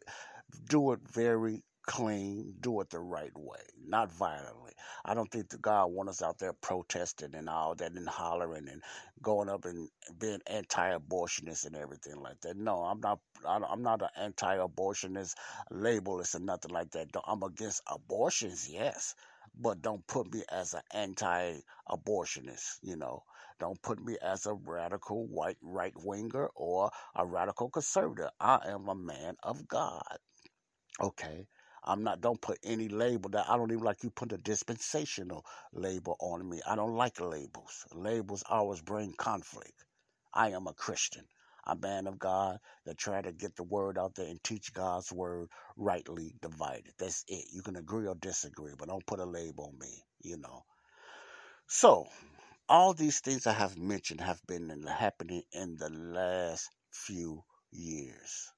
do 0.67 0.91
it 0.93 0.99
very 1.11 1.63
clean, 1.85 2.55
do 2.59 2.81
it 2.81 2.89
the 2.89 2.99
right 2.99 3.31
way, 3.35 3.59
not 3.87 4.11
violently. 4.11 4.73
I 5.03 5.13
don't 5.13 5.31
think 5.31 5.49
the 5.49 5.57
God 5.57 5.87
wants 5.87 6.21
us 6.21 6.27
out 6.27 6.39
there 6.39 6.53
protesting 6.53 7.35
and 7.35 7.49
all 7.49 7.75
that 7.75 7.91
and 7.91 8.07
hollering 8.07 8.67
and 8.69 8.81
going 9.21 9.49
up 9.49 9.65
and 9.65 9.89
being 10.19 10.41
anti-abortionist 10.47 11.65
and 11.65 11.75
everything 11.75 12.21
like 12.21 12.41
that. 12.41 12.57
No, 12.57 12.83
I'm 12.83 12.99
not. 12.99 13.19
I'm 13.45 13.83
not 13.83 14.01
an 14.01 14.09
anti-abortionist, 14.17 15.35
labelist, 15.71 16.35
or 16.35 16.39
nothing 16.39 16.71
like 16.71 16.91
that. 16.91 17.09
I'm 17.27 17.43
against 17.43 17.81
abortions, 17.87 18.67
yes, 18.69 19.15
but 19.59 19.81
don't 19.81 20.05
put 20.07 20.33
me 20.33 20.43
as 20.51 20.73
an 20.73 20.81
anti-abortionist. 20.93 22.79
You 22.81 22.97
know, 22.97 23.23
don't 23.59 23.81
put 23.81 24.03
me 24.03 24.17
as 24.21 24.45
a 24.45 24.53
radical 24.53 25.27
white 25.27 25.57
right 25.61 25.93
winger 25.95 26.49
or 26.55 26.91
a 27.15 27.25
radical 27.25 27.69
conservative. 27.69 28.31
I 28.39 28.59
am 28.67 28.87
a 28.89 28.95
man 28.95 29.35
of 29.43 29.67
God. 29.67 30.17
Okay. 31.01 31.47
I'm 31.85 32.03
not, 32.03 32.21
don't 32.21 32.41
put 32.41 32.59
any 32.63 32.89
label 32.89 33.31
that 33.31 33.49
I 33.49 33.57
don't 33.57 33.71
even 33.71 33.83
like 33.85 34.03
you 34.03 34.11
put 34.11 34.33
a 34.33 34.37
dispensational 34.39 35.45
label 35.73 36.17
on 36.21 36.49
me. 36.49 36.61
I 36.67 36.75
don't 36.77 36.95
like 36.95 37.21
labels. 37.21 37.85
Labels 37.93 38.43
always 38.49 38.81
bring 38.81 39.13
conflict. 39.13 39.85
I 40.33 40.51
am 40.51 40.67
a 40.67 40.73
Christian, 40.73 41.25
a 41.67 41.75
man 41.75 42.07
of 42.07 42.19
God 42.19 42.59
that 42.85 42.97
try 42.97 43.21
to 43.21 43.33
get 43.33 43.55
the 43.57 43.63
word 43.63 43.97
out 43.99 44.15
there 44.15 44.27
and 44.27 44.43
teach 44.43 44.73
God's 44.73 45.11
word 45.13 45.49
rightly 45.77 46.35
divided. 46.41 46.93
That's 46.99 47.25
it. 47.27 47.45
You 47.53 47.63
can 47.63 47.77
agree 47.77 48.07
or 48.07 48.15
disagree, 48.15 48.73
but 48.77 48.89
don't 48.89 49.05
put 49.07 49.19
a 49.21 49.25
label 49.25 49.65
on 49.73 49.79
me, 49.79 50.03
you 50.23 50.37
know. 50.37 50.63
So, 51.67 52.07
All 52.67 52.95
these 52.95 53.19
things 53.19 53.45
I 53.45 53.53
have 53.53 53.77
mentioned 53.77 54.21
have 54.21 54.41
been 54.47 54.71
in, 54.71 54.83
happening 54.87 55.43
in 55.53 55.77
the 55.77 55.89
last 55.89 56.69
few 56.91 57.43
years. 57.71 58.51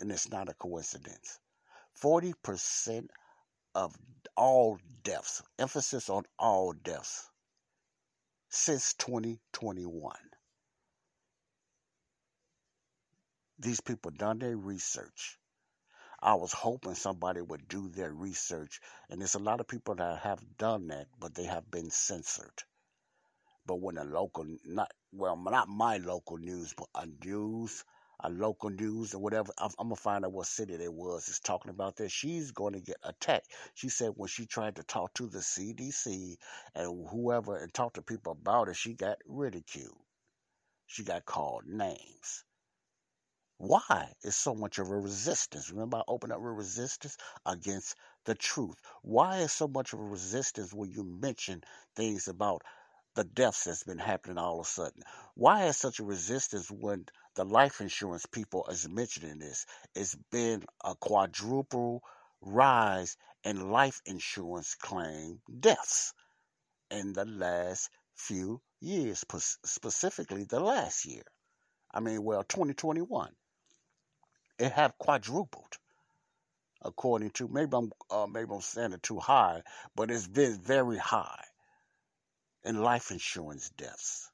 And 0.00 0.12
it's 0.12 0.30
not 0.30 0.48
a 0.50 0.54
coincidence. 0.54 1.38
40% 2.02 3.08
of 3.74 3.96
all 4.36 4.78
deaths, 5.02 5.42
emphasis 5.58 6.08
on 6.08 6.24
all 6.38 6.72
deaths, 6.72 7.28
since 8.48 8.94
2021. 8.94 10.14
These 13.58 13.80
people 13.80 14.10
done 14.10 14.38
their 14.38 14.56
research. 14.56 15.38
I 16.22 16.34
was 16.34 16.52
hoping 16.52 16.94
somebody 16.94 17.40
would 17.40 17.68
do 17.68 17.88
their 17.88 18.12
research, 18.12 18.80
and 19.08 19.20
there's 19.20 19.34
a 19.34 19.38
lot 19.38 19.60
of 19.60 19.68
people 19.68 19.94
that 19.94 20.18
have 20.20 20.40
done 20.58 20.88
that, 20.88 21.06
but 21.18 21.34
they 21.34 21.44
have 21.44 21.70
been 21.70 21.90
censored. 21.90 22.62
But 23.66 23.76
when 23.80 23.98
a 23.98 24.04
local, 24.04 24.46
not 24.64 24.90
well, 25.12 25.36
not 25.36 25.68
my 25.68 25.98
local 25.98 26.38
news, 26.38 26.74
but 26.76 26.88
a 26.94 27.06
news 27.24 27.84
a 28.24 28.30
local 28.30 28.70
news 28.70 29.14
or 29.14 29.18
whatever. 29.18 29.52
I'm, 29.58 29.70
I'm, 29.78 29.88
gonna 29.88 29.96
find 29.96 30.24
out 30.24 30.32
what 30.32 30.46
city 30.46 30.76
they 30.76 30.88
was 30.88 31.28
is 31.28 31.40
talking 31.40 31.70
about 31.70 31.96
this. 31.96 32.12
She's 32.12 32.50
going 32.52 32.74
to 32.74 32.80
get 32.80 32.96
attacked. 33.02 33.48
She 33.74 33.88
said 33.88 34.12
when 34.16 34.28
she 34.28 34.46
tried 34.46 34.76
to 34.76 34.82
talk 34.82 35.14
to 35.14 35.28
the 35.28 35.38
CDC 35.38 36.36
and 36.74 37.08
whoever 37.08 37.56
and 37.56 37.72
talk 37.72 37.94
to 37.94 38.02
people 38.02 38.32
about 38.32 38.68
it, 38.68 38.76
she 38.76 38.94
got 38.94 39.18
ridiculed. 39.26 39.98
She 40.86 41.04
got 41.04 41.24
called 41.24 41.66
names. 41.66 42.44
Why 43.58 44.14
is 44.22 44.36
so 44.36 44.54
much 44.54 44.78
of 44.78 44.88
a 44.90 44.96
resistance? 44.96 45.70
Remember, 45.70 45.98
I 45.98 46.02
opened 46.08 46.32
up 46.32 46.38
a 46.40 46.50
resistance 46.50 47.18
against 47.44 47.94
the 48.24 48.34
truth. 48.34 48.80
Why 49.02 49.38
is 49.40 49.52
so 49.52 49.68
much 49.68 49.92
of 49.92 50.00
a 50.00 50.02
resistance 50.02 50.72
when 50.72 50.90
you 50.90 51.04
mention 51.04 51.62
things 51.94 52.26
about 52.26 52.62
the 53.14 53.24
deaths 53.24 53.64
that's 53.64 53.84
been 53.84 53.98
happening 53.98 54.38
all 54.38 54.60
of 54.60 54.66
a 54.66 54.70
sudden? 54.70 55.02
Why 55.34 55.66
is 55.66 55.76
such 55.76 56.00
a 56.00 56.04
resistance 56.04 56.70
when 56.70 57.04
the 57.34 57.44
life 57.44 57.80
insurance 57.80 58.26
people 58.26 58.66
is 58.68 58.88
mentioning 58.88 59.38
this. 59.38 59.66
It's 59.94 60.16
been 60.30 60.64
a 60.84 60.94
quadruple 60.94 62.02
rise 62.40 63.16
in 63.44 63.70
life 63.70 64.00
insurance 64.06 64.74
claim 64.74 65.40
deaths 65.60 66.12
in 66.90 67.12
the 67.12 67.24
last 67.24 67.90
few 68.14 68.60
years, 68.80 69.24
specifically 69.64 70.44
the 70.44 70.60
last 70.60 71.06
year. 71.06 71.22
I 71.92 72.00
mean, 72.00 72.22
well, 72.22 72.42
2021. 72.44 73.30
It 74.58 74.72
have 74.72 74.98
quadrupled, 74.98 75.78
according 76.82 77.30
to 77.30 77.48
maybe 77.48 77.74
I'm 77.74 77.92
uh, 78.10 78.26
maybe 78.26 78.52
I'm 78.52 78.60
saying 78.60 78.92
it 78.92 79.02
too 79.02 79.18
high, 79.18 79.62
but 79.96 80.10
it's 80.10 80.28
been 80.28 80.60
very 80.60 80.98
high 80.98 81.44
in 82.64 82.82
life 82.82 83.10
insurance 83.10 83.70
deaths. 83.70 84.29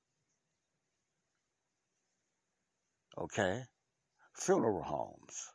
Okay? 3.18 3.64
Funeral 4.34 4.82
homes 4.82 5.52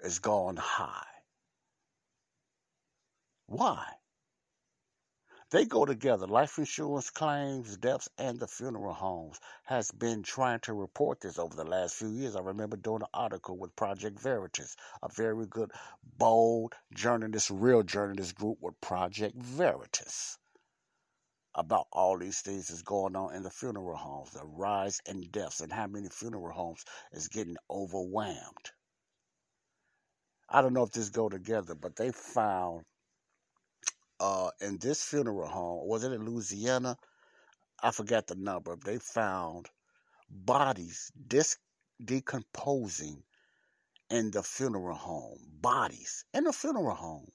is 0.00 0.18
gone 0.18 0.56
high. 0.56 1.06
Why? 3.46 3.84
They 5.50 5.66
go 5.66 5.84
together. 5.84 6.26
Life 6.26 6.58
insurance 6.58 7.10
claims, 7.10 7.76
deaths, 7.76 8.08
and 8.16 8.40
the 8.40 8.46
funeral 8.46 8.94
homes 8.94 9.38
has 9.64 9.90
been 9.90 10.22
trying 10.22 10.60
to 10.60 10.72
report 10.72 11.20
this 11.20 11.38
over 11.38 11.54
the 11.54 11.64
last 11.64 11.94
few 11.96 12.08
years. 12.08 12.36
I 12.36 12.40
remember 12.40 12.76
doing 12.76 13.02
an 13.02 13.08
article 13.12 13.58
with 13.58 13.76
Project 13.76 14.18
Veritas, 14.18 14.76
a 15.02 15.08
very 15.08 15.46
good, 15.46 15.70
bold 16.16 16.74
journalist, 16.94 17.50
real 17.50 17.82
journalist 17.82 18.34
group 18.34 18.58
with 18.62 18.80
Project 18.80 19.36
Veritas 19.36 20.38
about 21.54 21.86
all 21.92 22.18
these 22.18 22.40
things 22.40 22.68
that's 22.68 22.82
going 22.82 23.16
on 23.16 23.34
in 23.34 23.42
the 23.42 23.50
funeral 23.50 23.96
homes, 23.96 24.30
the 24.30 24.44
rise 24.44 25.00
in 25.06 25.22
deaths, 25.30 25.60
and 25.60 25.72
how 25.72 25.86
many 25.86 26.08
funeral 26.08 26.52
homes 26.52 26.84
is 27.12 27.28
getting 27.28 27.56
overwhelmed. 27.70 28.70
I 30.48 30.62
don't 30.62 30.74
know 30.74 30.82
if 30.82 30.92
this 30.92 31.10
go 31.10 31.28
together, 31.28 31.74
but 31.74 31.96
they 31.96 32.10
found 32.12 32.84
uh, 34.20 34.50
in 34.60 34.78
this 34.78 35.02
funeral 35.04 35.48
home, 35.48 35.86
was 35.88 36.04
it 36.04 36.12
in 36.12 36.24
Louisiana? 36.24 36.96
I 37.82 37.90
forgot 37.90 38.26
the 38.26 38.36
number. 38.36 38.76
They 38.76 38.98
found 38.98 39.68
bodies 40.30 41.10
dis- 41.26 41.58
decomposing 42.04 43.22
in 44.10 44.30
the 44.30 44.42
funeral 44.42 44.96
home. 44.96 45.38
Bodies 45.60 46.24
in 46.32 46.44
the 46.44 46.52
funeral 46.52 46.94
home 46.94 47.30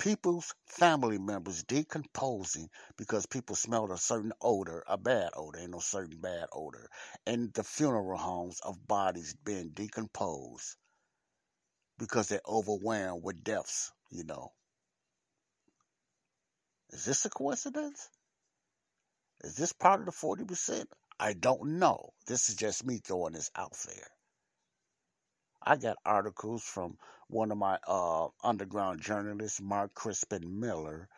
people's 0.00 0.54
family 0.66 1.18
members 1.18 1.62
decomposing 1.62 2.70
because 2.96 3.26
people 3.26 3.54
smelled 3.54 3.90
a 3.90 3.98
certain 3.98 4.32
odor, 4.40 4.82
a 4.88 4.96
bad 4.96 5.28
odor, 5.36 5.58
ain't 5.58 5.70
no 5.70 5.78
certain 5.78 6.18
bad 6.18 6.46
odor, 6.54 6.88
and 7.26 7.52
the 7.52 7.62
funeral 7.62 8.16
homes 8.16 8.58
of 8.64 8.88
bodies 8.88 9.34
being 9.44 9.70
decomposed 9.74 10.76
because 11.98 12.28
they're 12.28 12.40
overwhelmed 12.48 13.22
with 13.22 13.44
deaths, 13.44 13.92
you 14.10 14.24
know. 14.24 14.50
Is 16.88 17.04
this 17.04 17.26
a 17.26 17.30
coincidence? 17.30 18.08
Is 19.44 19.54
this 19.54 19.74
part 19.74 20.00
of 20.00 20.06
the 20.06 20.12
40%? 20.12 20.86
I 21.20 21.34
don't 21.34 21.78
know. 21.78 22.14
This 22.26 22.48
is 22.48 22.56
just 22.56 22.86
me 22.86 23.00
throwing 23.04 23.34
this 23.34 23.50
out 23.54 23.76
there. 23.86 24.08
I 25.62 25.76
got 25.76 25.98
articles 26.04 26.62
from 26.62 26.96
one 27.28 27.52
of 27.52 27.58
my 27.58 27.78
uh, 27.86 28.28
underground 28.42 29.00
journalists, 29.00 29.60
Mark 29.60 29.94
Crispin 29.94 30.60
Miller, 30.60 31.08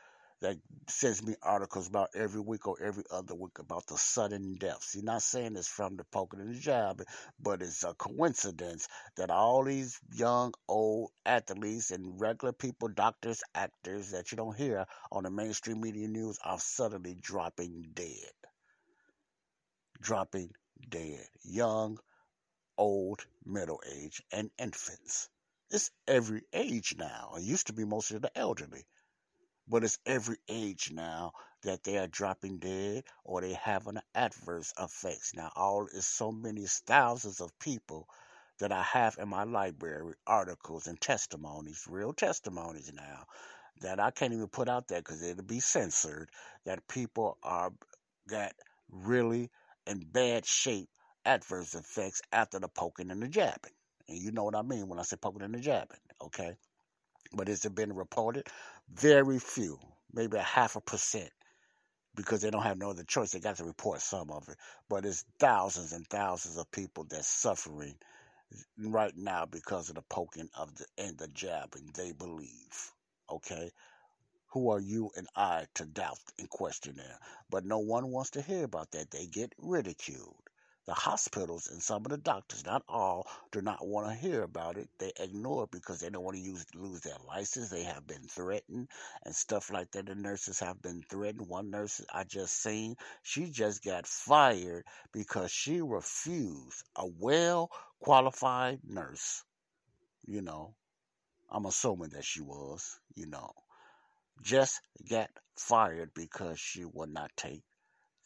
that 0.41 0.57
sends 0.89 1.23
me 1.25 1.37
articles 1.43 1.87
about 1.87 2.11
every 2.17 2.41
week 2.41 2.67
or 2.67 2.77
every 2.83 3.05
other 3.11 3.35
week 3.35 3.61
about 3.61 3.87
the 3.87 3.97
sudden 3.97 4.57
deaths. 4.57 4.93
He's 4.93 5.05
not 5.05 5.23
saying 5.23 5.57
it's 5.57 5.69
from 5.69 5.97
the 5.97 6.05
poking 6.05 6.41
in 6.41 6.53
the 6.53 6.59
jab, 6.59 7.03
but 7.41 7.63
it's 7.63 7.85
a 7.85 7.95
coincidence 7.95 8.89
that 9.17 9.31
all 9.31 9.63
these 9.63 10.01
young, 10.13 10.53
old 10.69 11.13
athletes 11.25 11.93
and 11.93 12.21
regular 12.21 12.53
people, 12.53 12.89
doctors, 12.89 13.43
actors 13.55 14.11
that 14.11 14.33
you 14.33 14.37
don't 14.37 14.57
hear 14.57 14.87
on 15.13 15.23
the 15.23 15.31
mainstream 15.31 15.81
media 15.81 16.09
news 16.09 16.39
are 16.45 16.59
suddenly 16.59 17.15
dropping 17.15 17.87
dead. 17.95 18.33
Dropping 20.01 20.51
dead. 20.89 21.25
Young, 21.45 21.99
old, 22.79 23.27
middle 23.45 23.83
age, 23.95 24.23
and 24.33 24.51
infants. 24.59 25.29
It's 25.71 25.91
every 26.07 26.43
age 26.53 26.95
now. 26.99 27.35
It 27.37 27.43
used 27.43 27.69
to 27.69 27.73
be 27.73 27.85
mostly 27.85 28.19
the 28.19 28.37
elderly, 28.37 28.85
but 29.69 29.85
it's 29.85 29.99
every 30.05 30.39
age 30.49 30.91
now 30.93 31.33
that 31.63 31.85
they 31.85 31.99
are 31.99 32.09
dropping 32.09 32.59
dead 32.59 33.05
or 33.25 33.41
they 33.41 33.55
having 33.55 33.99
adverse 34.15 34.73
effects. 34.79 35.33
Now, 35.35 35.51
all 35.55 35.87
is 35.87 36.07
so 36.07 36.33
many 36.33 36.67
thousands 36.67 37.41
of 37.41 37.59
people 37.59 38.09
that 38.59 38.73
I 38.73 38.83
have 38.83 39.17
in 39.19 39.29
my 39.29 39.45
library, 39.45 40.15
articles 40.27 40.87
and 40.87 41.01
testimonies, 41.01 41.87
real 41.89 42.13
testimonies 42.13 42.93
now, 42.95 43.25
that 43.81 43.99
I 44.01 44.11
can't 44.11 44.33
even 44.33 44.49
put 44.49 44.69
out 44.69 44.89
there 44.89 45.01
because 45.01 45.23
it'll 45.23 45.45
be 45.45 45.61
censored. 45.61 46.29
That 46.65 46.87
people 46.89 47.39
are 47.43 47.73
got 48.29 48.53
really 48.91 49.51
in 49.87 50.01
bad 50.13 50.47
shape 50.47 50.89
adverse 51.25 51.75
effects 51.75 52.23
after 52.33 52.59
the 52.59 52.69
poking 52.69 53.11
and 53.11 53.23
the 53.23 53.29
jabbing. 53.29 53.73
And 54.09 54.19
you 54.19 54.33
know 54.33 54.45
what 54.45 54.57
I 54.57 54.63
mean 54.63 54.89
when 54.89 54.99
I 54.99 55.03
say 55.03 55.17
poking 55.17 55.43
and 55.43 55.55
the 55.55 55.61
jabbing, 55.61 55.99
okay? 56.21 56.57
But 57.33 57.49
has 57.49 57.65
it 57.65 57.75
been 57.75 57.93
reported? 57.95 58.47
Very 58.93 59.39
few, 59.39 59.79
maybe 60.13 60.37
a 60.37 60.43
half 60.43 60.77
a 60.77 60.81
percent, 60.81 61.31
because 62.15 62.43
they 62.43 62.51
don't 62.51 62.63
have 62.63 62.79
no 62.79 62.91
other 62.91 63.05
choice. 63.05 63.31
They 63.31 63.41
got 63.41 63.57
to 63.57 63.65
report 63.65 64.01
some 64.01 64.31
of 64.31 64.49
it. 64.49 64.57
But 64.89 65.07
it's 65.07 65.25
thousands 65.39 65.93
and 65.93 66.07
thousands 66.09 66.59
of 66.59 66.71
people 66.71 67.07
that's 67.09 67.29
suffering 67.29 67.95
right 68.79 69.17
now 69.17 69.47
because 69.47 69.89
of 69.89 69.95
the 69.95 70.03
poking 70.11 70.49
of 70.59 70.75
the 70.75 70.87
and 70.99 71.17
the 71.17 71.29
jabbing. 71.29 71.91
They 71.95 72.13
believe, 72.13 72.93
okay? 73.31 73.71
Who 74.49 74.71
are 74.71 74.81
you 74.81 75.11
and 75.17 75.27
I 75.35 75.67
to 75.77 75.87
doubt 75.87 76.19
and 76.39 76.51
question 76.51 76.95
there? 76.97 77.19
But 77.49 77.65
no 77.65 77.79
one 77.79 78.11
wants 78.11 78.31
to 78.31 78.43
hear 78.43 78.65
about 78.65 78.91
that. 78.91 79.11
They 79.11 79.27
get 79.27 79.55
ridiculed 79.57 80.37
the 80.85 80.95
hospitals 80.95 81.69
and 81.69 81.81
some 81.81 82.05
of 82.05 82.11
the 82.11 82.19
doctors, 82.19 82.67
not 82.67 82.83
all, 82.89 83.27
do 83.53 83.61
not 83.61 83.87
want 83.87 84.09
to 84.09 84.15
hear 84.15 84.43
about 84.43 84.77
it. 84.77 84.89
They 84.99 85.13
ignore 85.21 85.65
it 85.65 85.71
because 85.71 86.01
they 86.01 86.11
don't 86.11 86.25
want 86.25 86.37
to 86.37 86.43
use 86.43 86.65
lose 86.75 87.01
their 87.01 87.17
license. 87.29 87.71
They 87.71 87.85
have 87.85 88.07
been 88.07 88.27
threatened 88.29 88.89
and 89.25 89.35
stuff 89.35 89.71
like 89.71 89.93
that. 89.93 90.07
The 90.07 90.17
nurses 90.17 90.59
have 90.59 90.83
been 90.83 91.03
threatened. 91.09 91.49
One 91.49 91.71
nurse 91.71 92.01
I 92.13 92.25
just 92.25 92.61
seen, 92.61 92.97
she 93.23 93.51
just 93.51 93.85
got 93.85 94.07
fired 94.07 94.85
because 95.13 95.53
she 95.53 95.81
refused 95.81 96.83
a 96.97 97.07
well 97.07 97.71
qualified 98.01 98.81
nurse. 98.85 99.45
You 100.27 100.43
know, 100.43 100.75
I'm 101.49 101.67
assuming 101.67 102.11
that 102.11 102.25
she 102.25 102.41
was, 102.41 102.99
you 103.15 103.27
know, 103.27 103.53
just 104.43 104.81
got 105.09 105.31
fired 105.57 106.11
because 106.15 106.59
she 106.59 106.85
would 106.85 107.11
not 107.11 107.31
take 107.37 107.63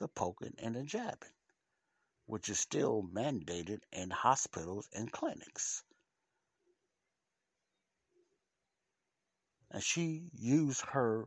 the 0.01 0.09
poking 0.09 0.55
and 0.59 0.75
the 0.75 0.83
jabbing 0.83 1.36
which 2.27 2.49
is 2.49 2.59
still 2.59 3.03
mandated 3.13 3.81
in 3.93 4.11
hospitals 4.11 4.89
and 4.93 5.11
clinics. 5.11 5.83
And 9.71 9.83
she 9.83 10.31
used 10.35 10.83
her 10.83 11.27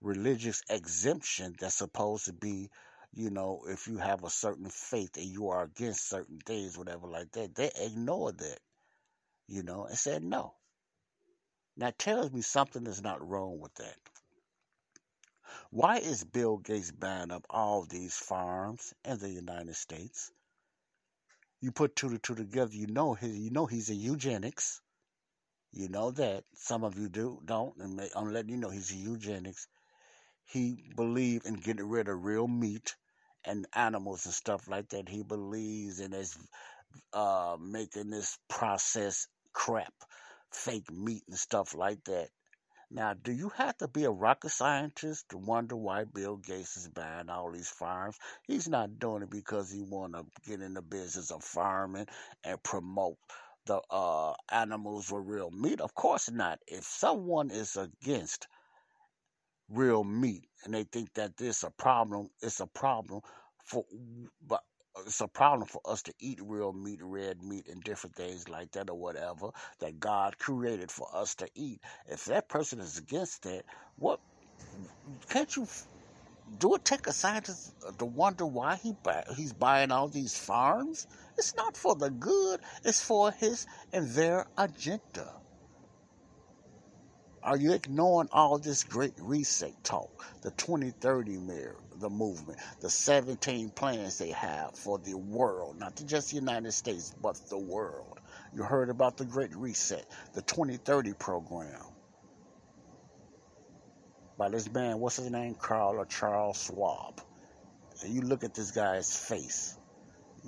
religious 0.00 0.62
exemption 0.68 1.54
that's 1.58 1.76
supposed 1.76 2.26
to 2.26 2.32
be, 2.32 2.70
you 3.12 3.30
know, 3.30 3.64
if 3.68 3.88
you 3.88 3.98
have 3.98 4.24
a 4.24 4.30
certain 4.30 4.68
faith 4.70 5.16
and 5.16 5.26
you 5.26 5.48
are 5.48 5.64
against 5.64 6.08
certain 6.08 6.38
things, 6.38 6.78
whatever 6.78 7.08
like 7.08 7.32
that, 7.32 7.54
they 7.54 7.70
ignored 7.76 8.38
that, 8.38 8.60
you 9.48 9.62
know, 9.62 9.86
and 9.86 9.98
said 9.98 10.22
no. 10.22 10.54
Now 11.76 11.92
tells 11.96 12.32
me 12.32 12.42
something 12.42 12.86
is 12.86 13.02
not 13.02 13.26
wrong 13.26 13.60
with 13.60 13.74
that. 13.74 13.96
Why 15.70 15.98
is 15.98 16.24
Bill 16.24 16.56
Gates 16.56 16.90
buying 16.92 17.30
up 17.30 17.46
all 17.50 17.84
these 17.84 18.16
farms 18.16 18.94
in 19.04 19.18
the 19.18 19.28
United 19.28 19.76
States? 19.76 20.32
You 21.60 21.72
put 21.72 21.94
two 21.94 22.08
to 22.08 22.18
two 22.18 22.34
together, 22.34 22.74
you 22.74 22.86
know 22.86 23.14
he, 23.14 23.28
you 23.28 23.50
know 23.50 23.66
he's 23.66 23.90
a 23.90 23.94
eugenics. 23.94 24.80
You 25.72 25.88
know 25.88 26.10
that. 26.12 26.44
Some 26.54 26.84
of 26.84 26.98
you 26.98 27.08
do 27.10 27.42
don't, 27.44 27.76
and 27.78 28.00
I'm 28.16 28.32
letting 28.32 28.50
you 28.50 28.56
know 28.56 28.70
he's 28.70 28.90
a 28.92 28.96
eugenics. 28.96 29.68
He 30.44 30.90
believed 30.96 31.46
in 31.46 31.54
getting 31.54 31.88
rid 31.88 32.08
of 32.08 32.24
real 32.24 32.48
meat 32.48 32.96
and 33.44 33.66
animals 33.74 34.24
and 34.24 34.34
stuff 34.34 34.68
like 34.68 34.88
that. 34.90 35.08
He 35.08 35.22
believes 35.22 36.00
in 36.00 36.12
this 36.12 36.38
uh, 37.12 37.56
making 37.60 38.10
this 38.10 38.38
process 38.48 39.26
crap 39.52 39.92
fake 40.52 40.90
meat 40.90 41.24
and 41.28 41.38
stuff 41.38 41.74
like 41.74 42.02
that. 42.04 42.30
Now, 42.90 43.14
do 43.14 43.32
you 43.32 43.50
have 43.50 43.76
to 43.78 43.88
be 43.88 44.04
a 44.04 44.10
rocket 44.10 44.50
scientist 44.50 45.28
to 45.30 45.38
wonder 45.38 45.76
why 45.76 46.04
Bill 46.04 46.36
Gates 46.36 46.76
is 46.78 46.88
buying 46.88 47.28
all 47.28 47.52
these 47.52 47.68
farms? 47.68 48.16
He's 48.44 48.68
not 48.68 48.98
doing 48.98 49.22
it 49.24 49.30
because 49.30 49.70
he 49.70 49.82
want 49.82 50.14
to 50.14 50.24
get 50.46 50.62
in 50.62 50.74
the 50.74 50.82
business 50.82 51.30
of 51.30 51.44
farming 51.44 52.06
and 52.44 52.62
promote 52.62 53.18
the 53.66 53.82
uh, 53.90 54.34
animals 54.50 55.12
with 55.12 55.26
real 55.26 55.50
meat. 55.50 55.82
Of 55.82 55.94
course 55.94 56.30
not. 56.30 56.60
If 56.66 56.84
someone 56.84 57.50
is 57.50 57.76
against 57.76 58.46
real 59.68 60.04
meat 60.04 60.48
and 60.64 60.72
they 60.74 60.84
think 60.84 61.12
that 61.14 61.36
this 61.36 61.58
is 61.58 61.64
a 61.64 61.70
problem, 61.70 62.30
it's 62.42 62.60
a 62.60 62.66
problem 62.66 63.20
for 63.64 63.84
but 64.46 64.62
Uh, 64.96 65.02
it's 65.06 65.20
a 65.20 65.28
problem 65.28 65.66
for 65.68 65.80
us 65.84 66.02
to 66.02 66.14
eat 66.20 66.40
real 66.42 66.72
meat, 66.72 67.00
red 67.02 67.42
meat, 67.42 67.68
and 67.68 67.82
different 67.84 68.16
things 68.16 68.48
like 68.48 68.72
that, 68.72 68.90
or 68.90 68.98
whatever 68.98 69.50
that 69.80 70.00
God 70.00 70.38
created 70.38 70.90
for 70.90 71.08
us 71.14 71.34
to 71.36 71.48
eat. 71.54 71.80
If 72.06 72.26
that 72.26 72.48
person 72.48 72.80
is 72.80 72.98
against 72.98 73.42
that, 73.42 73.64
what 73.96 74.20
can't 75.28 75.54
you 75.56 75.66
do 76.58 76.74
it 76.74 76.84
take 76.84 77.06
a 77.06 77.12
scientist 77.12 77.74
uh, 77.86 77.92
to 77.98 78.04
wonder 78.04 78.46
why 78.46 78.76
he 78.76 78.94
buy, 79.02 79.24
he's 79.36 79.52
buying 79.52 79.92
all 79.92 80.08
these 80.08 80.36
farms? 80.38 81.06
It's 81.38 81.54
not 81.56 81.76
for 81.76 81.94
the 81.94 82.10
good, 82.10 82.60
it's 82.84 83.02
for 83.02 83.30
his 83.32 83.66
and 83.92 84.10
their 84.10 84.46
agenda. 84.58 85.34
Are 87.42 87.56
you 87.56 87.72
ignoring 87.72 88.28
all 88.32 88.58
this 88.58 88.84
great 88.84 89.14
reset 89.18 89.84
talk, 89.84 90.26
the 90.42 90.50
2030 90.52 91.38
mirror, 91.38 91.76
the 91.96 92.10
movement, 92.10 92.58
the 92.80 92.90
17 92.90 93.70
plans 93.70 94.18
they 94.18 94.30
have 94.30 94.76
for 94.76 94.98
the 94.98 95.16
world, 95.16 95.78
not 95.78 96.00
just 96.06 96.30
the 96.30 96.36
United 96.36 96.72
States, 96.72 97.14
but 97.22 97.40
the 97.48 97.58
world? 97.58 98.20
You 98.54 98.62
heard 98.62 98.90
about 98.90 99.16
the 99.16 99.24
Great 99.24 99.54
Reset, 99.56 100.06
the 100.34 100.42
2030 100.42 101.12
program 101.14 101.84
by 104.38 104.48
this 104.48 104.72
man, 104.72 105.00
what's 105.00 105.16
his 105.16 105.30
name? 105.30 105.56
Carl 105.56 105.98
or 105.98 106.06
Charles 106.06 106.62
Schwab. 106.62 107.20
And 108.02 108.14
you 108.14 108.20
look 108.20 108.44
at 108.44 108.54
this 108.54 108.70
guy's 108.70 109.14
face, 109.16 109.76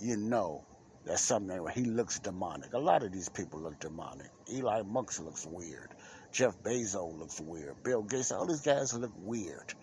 you 0.00 0.16
know 0.16 0.64
that's 1.05 1.22
something 1.22 1.66
he 1.74 1.85
looks 1.85 2.20
demonic. 2.20 2.72
A 2.72 2.79
lot 2.79 3.03
of 3.03 3.11
these 3.12 3.29
people 3.29 3.61
look 3.61 3.81
demonic. 3.81 4.31
Elon 4.53 4.92
Musk 4.92 5.22
looks 5.24 5.44
weird. 5.44 5.90
Jeff 6.32 6.62
Bezos 6.62 7.18
looks 7.18 7.40
weird. 7.40 7.82
Bill 7.82 8.02
Gates, 8.02 8.32
all 8.32 8.46
these 8.46 8.60
guys 8.60 8.94
look 8.94 9.12
weird. 9.16 9.74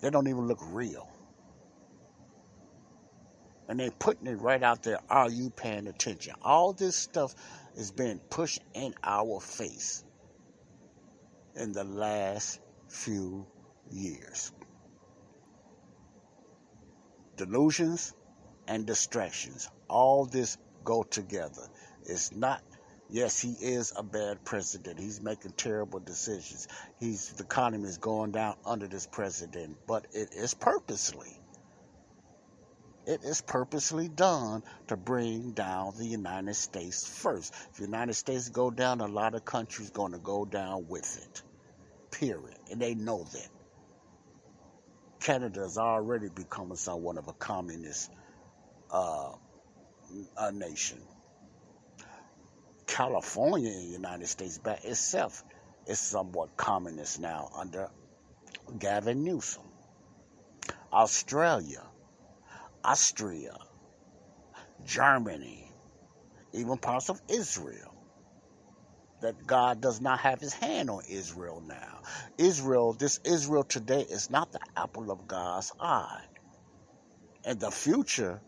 They 0.00 0.10
don't 0.10 0.28
even 0.28 0.46
look 0.46 0.60
real. 0.72 1.08
And 3.68 3.78
they're 3.78 3.90
putting 3.90 4.26
it 4.26 4.40
right 4.40 4.62
out 4.62 4.82
there. 4.82 4.98
Are 5.08 5.30
you 5.30 5.50
paying 5.50 5.86
attention? 5.86 6.34
All 6.42 6.72
this 6.72 6.96
stuff 6.96 7.34
is 7.76 7.90
being 7.90 8.18
pushed 8.30 8.60
in 8.74 8.94
our 9.04 9.40
face 9.40 10.04
in 11.54 11.72
the 11.72 11.84
last 11.84 12.60
few 12.88 13.46
years. 13.90 14.52
Delusions 17.36 18.12
and 18.66 18.86
distractions, 18.86 19.68
all 19.88 20.26
this 20.26 20.58
go 20.84 21.02
together. 21.02 21.68
It's 22.04 22.32
not 22.34 22.62
Yes, 23.12 23.40
he 23.40 23.50
is 23.52 23.92
a 23.96 24.02
bad 24.02 24.44
president. 24.44 25.00
He's 25.00 25.20
making 25.20 25.52
terrible 25.52 26.00
decisions. 26.00 26.68
He's 27.00 27.30
the 27.30 27.44
economy 27.44 27.88
is 27.88 27.98
going 27.98 28.32
down 28.32 28.56
under 28.64 28.86
this 28.86 29.06
president, 29.06 29.78
but 29.86 30.06
it 30.12 30.30
is 30.32 30.54
purposely. 30.54 31.40
It 33.06 33.24
is 33.24 33.40
purposely 33.40 34.08
done 34.08 34.62
to 34.88 34.96
bring 34.96 35.52
down 35.52 35.94
the 35.98 36.06
United 36.06 36.54
States 36.54 37.06
first. 37.06 37.52
If 37.70 37.78
the 37.78 37.84
United 37.84 38.14
States 38.14 38.48
go 38.50 38.70
down, 38.70 39.00
a 39.00 39.08
lot 39.08 39.34
of 39.34 39.44
countries 39.44 39.90
going 39.90 40.12
to 40.12 40.18
go 40.18 40.44
down 40.44 40.86
with 40.88 41.18
it. 41.24 41.42
Period. 42.12 42.58
And 42.70 42.80
they 42.80 42.94
know 42.94 43.24
that. 43.32 43.48
Canada 45.20 45.60
has 45.60 45.78
already 45.78 46.28
become 46.28 46.74
somewhat 46.76 47.18
of 47.18 47.28
a 47.28 47.32
communist 47.32 48.10
uh, 48.90 49.32
a 50.38 50.52
nation. 50.52 50.98
California 52.90 53.70
in 53.70 53.78
the 53.78 53.92
United 53.92 54.26
States 54.26 54.58
by 54.58 54.72
itself 54.82 55.44
is 55.86 56.00
somewhat 56.00 56.56
communist 56.56 57.20
now 57.20 57.48
under 57.56 57.88
Gavin 58.78 59.22
Newsom. 59.22 59.62
Australia, 60.92 61.84
Austria, 62.82 63.56
Germany, 64.84 65.72
even 66.52 66.78
parts 66.78 67.10
of 67.10 67.22
Israel. 67.28 67.94
That 69.22 69.46
God 69.46 69.80
does 69.80 70.00
not 70.00 70.18
have 70.20 70.40
his 70.40 70.52
hand 70.54 70.90
on 70.90 71.02
Israel 71.08 71.62
now. 71.64 72.00
Israel, 72.38 72.94
this 72.94 73.20
Israel 73.24 73.62
today 73.62 74.00
is 74.00 74.30
not 74.30 74.50
the 74.50 74.60
apple 74.76 75.12
of 75.12 75.28
God's 75.28 75.72
eye. 75.78 76.24
And 77.44 77.60
the 77.60 77.70
future, 77.70 78.40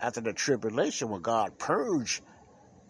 after 0.00 0.20
the 0.20 0.32
tribulation, 0.32 1.10
when 1.10 1.22
God 1.22 1.58
purged 1.58 2.22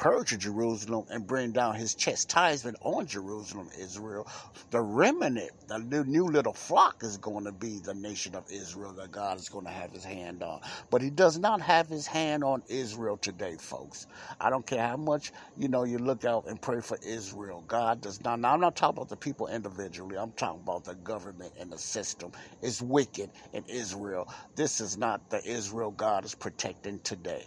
purge 0.03 0.37
Jerusalem 0.39 1.07
and 1.11 1.27
bring 1.29 1.53
down 1.53 1.77
his 1.77 1.95
chastisement 1.95 2.77
on 2.83 3.07
Jerusalem, 3.07 3.71
Israel. 3.79 4.29
The 4.73 4.83
remnant, 4.83 5.53
the 5.69 6.05
new 6.09 6.27
little 6.27 6.55
flock 6.55 7.05
is 7.05 7.19
going 7.19 7.45
to 7.47 7.53
be 7.53 7.81
the 7.81 7.95
nation 7.95 8.35
of 8.35 8.45
Israel 8.51 8.93
that 8.95 9.13
God 9.13 9.39
is 9.39 9.49
going 9.49 9.67
to 9.67 9.71
have 9.71 9.93
his 9.93 10.05
hand 10.05 10.43
on. 10.43 10.61
But 10.91 11.03
he 11.03 11.11
does 11.11 11.39
not 11.39 11.63
have 11.63 11.89
his 11.89 12.09
hand 12.09 12.45
on 12.45 12.65
Israel 12.69 13.17
today, 13.17 13.57
folks. 13.61 14.09
I 14.41 14.51
don't 14.51 14.67
care 14.67 14.87
how 14.87 14.99
much, 14.99 15.33
you 15.57 15.69
know, 15.69 15.85
you 15.85 15.99
look 15.99 16.27
out 16.27 16.47
and 16.49 16.61
pray 16.61 16.83
for 16.83 16.99
Israel. 17.03 17.63
God 17.69 18.03
does 18.03 18.21
not. 18.25 18.41
Now, 18.41 18.55
I'm 18.55 18.61
not 18.61 18.77
talking 18.77 18.99
about 18.99 19.11
the 19.11 19.17
people 19.17 19.49
individually. 19.49 20.19
I'm 20.19 20.33
talking 20.33 20.63
about 20.63 20.85
the 20.85 20.97
government 20.97 21.55
and 21.61 21.73
the 21.73 21.79
system 21.79 22.33
is 22.61 22.83
wicked 22.83 23.31
in 23.55 23.65
Israel. 23.69 24.29
This 24.57 24.81
is 24.83 24.99
not 24.99 25.31
the 25.31 25.47
Israel 25.49 25.93
God 25.93 26.27
is 26.27 26.35
protecting 26.35 27.01
today. 27.01 27.47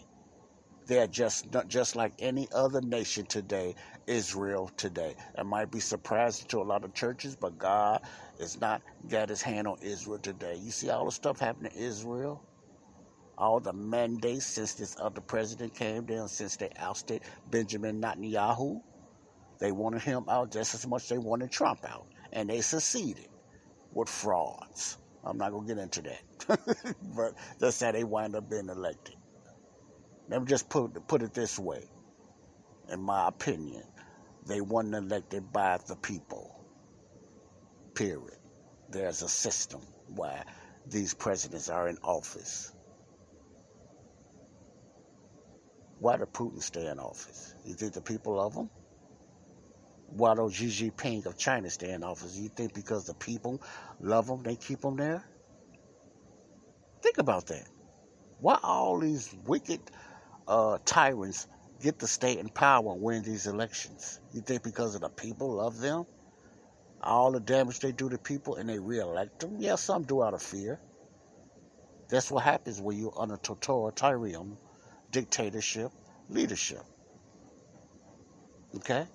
They're 0.87 1.07
just 1.07 1.47
just 1.67 1.95
like 1.95 2.13
any 2.19 2.47
other 2.53 2.81
nation 2.81 3.25
today, 3.25 3.75
Israel 4.05 4.69
today. 4.77 5.15
It 5.37 5.45
might 5.45 5.71
be 5.71 5.79
surprising 5.79 6.47
to 6.49 6.59
a 6.61 6.63
lot 6.63 6.83
of 6.83 6.93
churches, 6.93 7.35
but 7.35 7.57
God 7.57 8.01
is 8.39 8.61
not 8.61 8.83
got 9.09 9.29
his 9.29 9.41
hand 9.41 9.67
on 9.67 9.77
Israel 9.81 10.19
today. 10.19 10.55
You 10.55 10.71
see 10.71 10.89
all 10.91 11.05
the 11.05 11.11
stuff 11.11 11.39
happening 11.39 11.71
in 11.75 11.83
Israel? 11.83 12.43
All 13.37 13.59
the 13.59 13.73
mandates 13.73 14.45
since 14.45 14.75
this 14.75 14.95
other 14.99 15.21
president 15.21 15.73
came 15.75 16.05
down, 16.05 16.27
since 16.29 16.55
they 16.55 16.69
ousted 16.77 17.21
Benjamin 17.49 18.01
Netanyahu. 18.01 18.81
They 19.59 19.71
wanted 19.71 20.03
him 20.03 20.25
out 20.29 20.51
just 20.51 20.75
as 20.75 20.87
much 20.87 21.03
as 21.03 21.09
they 21.09 21.17
wanted 21.17 21.51
Trump 21.51 21.83
out. 21.85 22.07
And 22.31 22.49
they 22.49 22.61
succeeded 22.61 23.27
with 23.93 24.09
frauds. 24.09 24.97
I'm 25.23 25.37
not 25.37 25.51
going 25.51 25.67
to 25.67 25.73
get 25.73 25.81
into 25.81 26.01
that. 26.03 26.95
but 27.15 27.33
that's 27.59 27.81
how 27.81 27.91
they 27.91 28.03
wind 28.03 28.35
up 28.35 28.49
being 28.49 28.69
elected. 28.69 29.15
Let 30.29 30.41
me 30.41 30.47
just 30.47 30.69
put 30.69 31.07
put 31.07 31.21
it 31.21 31.33
this 31.33 31.59
way. 31.59 31.83
In 32.91 33.01
my 33.01 33.27
opinion, 33.27 33.83
they 34.45 34.61
weren't 34.61 34.93
elected 34.93 35.51
by 35.51 35.77
the 35.87 35.95
people. 35.95 36.63
Period. 37.93 38.37
There's 38.89 39.21
a 39.21 39.29
system 39.29 39.81
where 40.15 40.43
these 40.87 41.13
presidents 41.13 41.69
are 41.69 41.87
in 41.87 41.97
office. 42.03 42.71
Why 45.99 46.17
did 46.17 46.33
Putin 46.33 46.61
stay 46.61 46.87
in 46.87 46.99
office? 46.99 47.55
You 47.65 47.73
think 47.73 47.93
the 47.93 48.01
people 48.01 48.35
love 48.35 48.53
him? 48.53 48.69
Why 50.07 50.35
don't 50.35 50.51
Xi 50.51 50.67
Jinping 50.67 51.25
of 51.25 51.37
China 51.37 51.69
stay 51.69 51.91
in 51.91 52.03
office? 52.03 52.37
You 52.37 52.49
think 52.49 52.73
because 52.73 53.05
the 53.05 53.13
people 53.15 53.61
love 53.99 54.29
him, 54.29 54.43
they 54.43 54.55
keep 54.55 54.83
him 54.83 54.97
there? 54.97 55.23
Think 57.01 57.17
about 57.17 57.47
that. 57.47 57.67
Why 58.39 58.59
all 58.63 58.99
these 58.99 59.33
wicked 59.45 59.79
uh, 60.47 60.77
tyrants 60.85 61.47
get 61.81 61.99
to 61.99 62.07
stay 62.07 62.37
in 62.37 62.49
power 62.49 62.93
and 62.93 63.01
win 63.01 63.23
these 63.23 63.47
elections? 63.47 64.19
You 64.33 64.41
think 64.41 64.63
because 64.63 64.95
of 64.95 65.01
the 65.01 65.09
people 65.09 65.53
love 65.55 65.79
them? 65.79 66.05
all 67.05 67.31
the 67.31 67.39
damage 67.39 67.79
they 67.79 67.91
do 67.91 68.09
to 68.09 68.17
people 68.17 68.55
and 68.55 68.67
they 68.67 68.79
reelect 68.79 69.39
them. 69.39 69.57
Yeah, 69.59 69.75
some 69.75 70.03
do 70.03 70.23
out 70.23 70.33
of 70.33 70.41
fear. 70.41 70.79
That's 72.09 72.31
what 72.31 72.43
happens 72.43 72.81
when 72.81 72.97
you're 72.97 73.13
under 73.17 73.37
totalitarian 73.37 74.57
dictatorship 75.11 75.91
leadership. 76.29 76.83
Okay? 78.75 79.05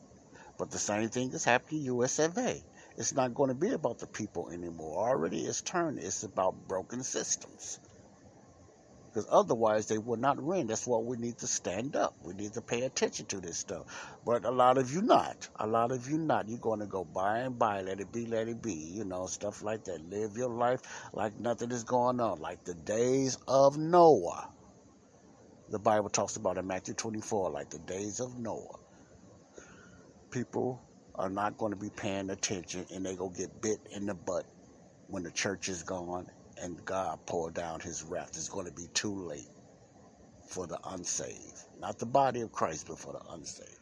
But 0.59 0.71
the 0.71 0.79
same 0.79 1.09
thing 1.09 1.33
is 1.33 1.45
happening 1.45 1.81
in 1.81 1.95
US 1.97 2.19
of 2.19 2.37
A. 2.39 2.63
It's 2.97 3.15
not 3.15 3.35
going 3.35 3.49
to 3.49 3.55
be 3.55 3.71
about 3.71 3.99
the 3.99 4.07
people 4.07 4.51
anymore. 4.51 5.09
Already 5.09 5.41
it's 5.41 5.61
turned, 5.61 5.99
it's 5.99 6.23
about 6.23 6.69
broken 6.69 7.03
systems. 7.03 7.81
Because 9.13 9.27
otherwise 9.29 9.89
they 9.89 9.99
will 9.99 10.17
not 10.17 10.41
win. 10.41 10.69
That's 10.69 10.87
why 10.87 10.99
we 10.99 11.17
need 11.17 11.39
to 11.39 11.49
stand 11.49 11.97
up. 11.97 12.15
We 12.23 12.33
need 12.33 12.53
to 12.53 12.61
pay 12.61 12.83
attention 12.83 13.27
to 13.27 13.41
this 13.41 13.59
stuff. 13.59 13.87
But 14.25 14.45
a 14.45 14.53
lot 14.53 14.79
of 14.79 14.93
you 14.93 15.03
not. 15.03 15.49
A 15.57 15.67
lot 15.67 15.91
of 15.91 16.09
you 16.09 16.17
not. 16.17 16.49
You're 16.49 16.61
going 16.61 16.79
to 16.79 16.87
go 16.87 17.05
by 17.05 17.39
and 17.39 17.59
by, 17.59 17.81
let 17.81 17.99
it 17.99 18.13
be, 18.13 18.27
let 18.27 18.47
it 18.47 18.63
be. 18.63 18.73
You 18.73 19.05
know, 19.05 19.27
stuff 19.27 19.65
like 19.65 19.85
that. 19.85 20.09
Live 20.09 20.37
your 20.37 20.51
life 20.51 20.81
like 21.13 21.39
nothing 21.41 21.73
is 21.73 21.83
going 21.83 22.21
on. 22.21 22.39
Like 22.39 22.63
the 22.65 22.75
days 22.75 23.37
of 23.49 23.77
Noah. 23.77 24.49
The 25.71 25.81
Bible 25.81 26.09
talks 26.09 26.37
about 26.37 26.59
in 26.59 26.67
Matthew 26.69 26.95
24, 26.95 27.51
like 27.51 27.71
the 27.71 27.79
days 27.81 28.21
of 28.21 28.39
Noah. 28.39 28.79
People 30.31 30.81
are 31.17 31.31
not 31.31 31.59
going 31.59 31.73
to 31.73 31.79
be 31.79 31.91
paying 31.91 32.31
attention 32.31 32.87
and 32.95 33.05
they 33.05 33.17
go 33.17 33.29
get 33.29 33.61
bit 33.61 33.79
in 33.93 34.07
the 34.07 34.15
butt 34.15 34.47
when 35.09 35.25
the 35.25 35.31
church 35.33 35.69
is 35.69 35.83
gone 35.83 36.27
and 36.63 36.85
God 36.85 37.19
pour 37.27 37.51
down 37.51 37.81
his 37.81 38.03
wrath. 38.03 38.31
It's 38.31 38.49
going 38.49 38.67
to 38.67 38.73
be 38.73 38.89
too 38.95 39.15
late 39.15 39.49
for 40.47 40.67
the 40.67 40.79
unsaved. 40.89 41.59
Not 41.79 41.99
the 41.99 42.07
body 42.07 42.43
of 42.43 42.53
Christ, 42.53 42.87
but 42.89 42.99
for 42.99 43.13
the 43.13 43.33
unsaved. 43.33 43.79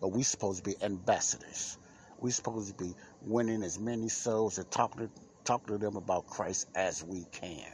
But 0.00 0.08
we're 0.08 0.24
supposed 0.24 0.64
to 0.64 0.70
be 0.70 0.76
ambassadors. 0.82 1.78
We're 2.20 2.30
supposed 2.30 2.76
to 2.76 2.84
be 2.84 2.94
winning 3.22 3.62
as 3.62 3.78
many 3.78 4.08
souls 4.08 4.58
and 4.58 4.70
talking 4.70 5.08
to, 5.08 5.12
talking 5.44 5.74
to 5.74 5.78
them 5.78 5.96
about 5.96 6.26
Christ 6.26 6.68
as 6.74 7.04
we 7.04 7.24
can. 7.32 7.72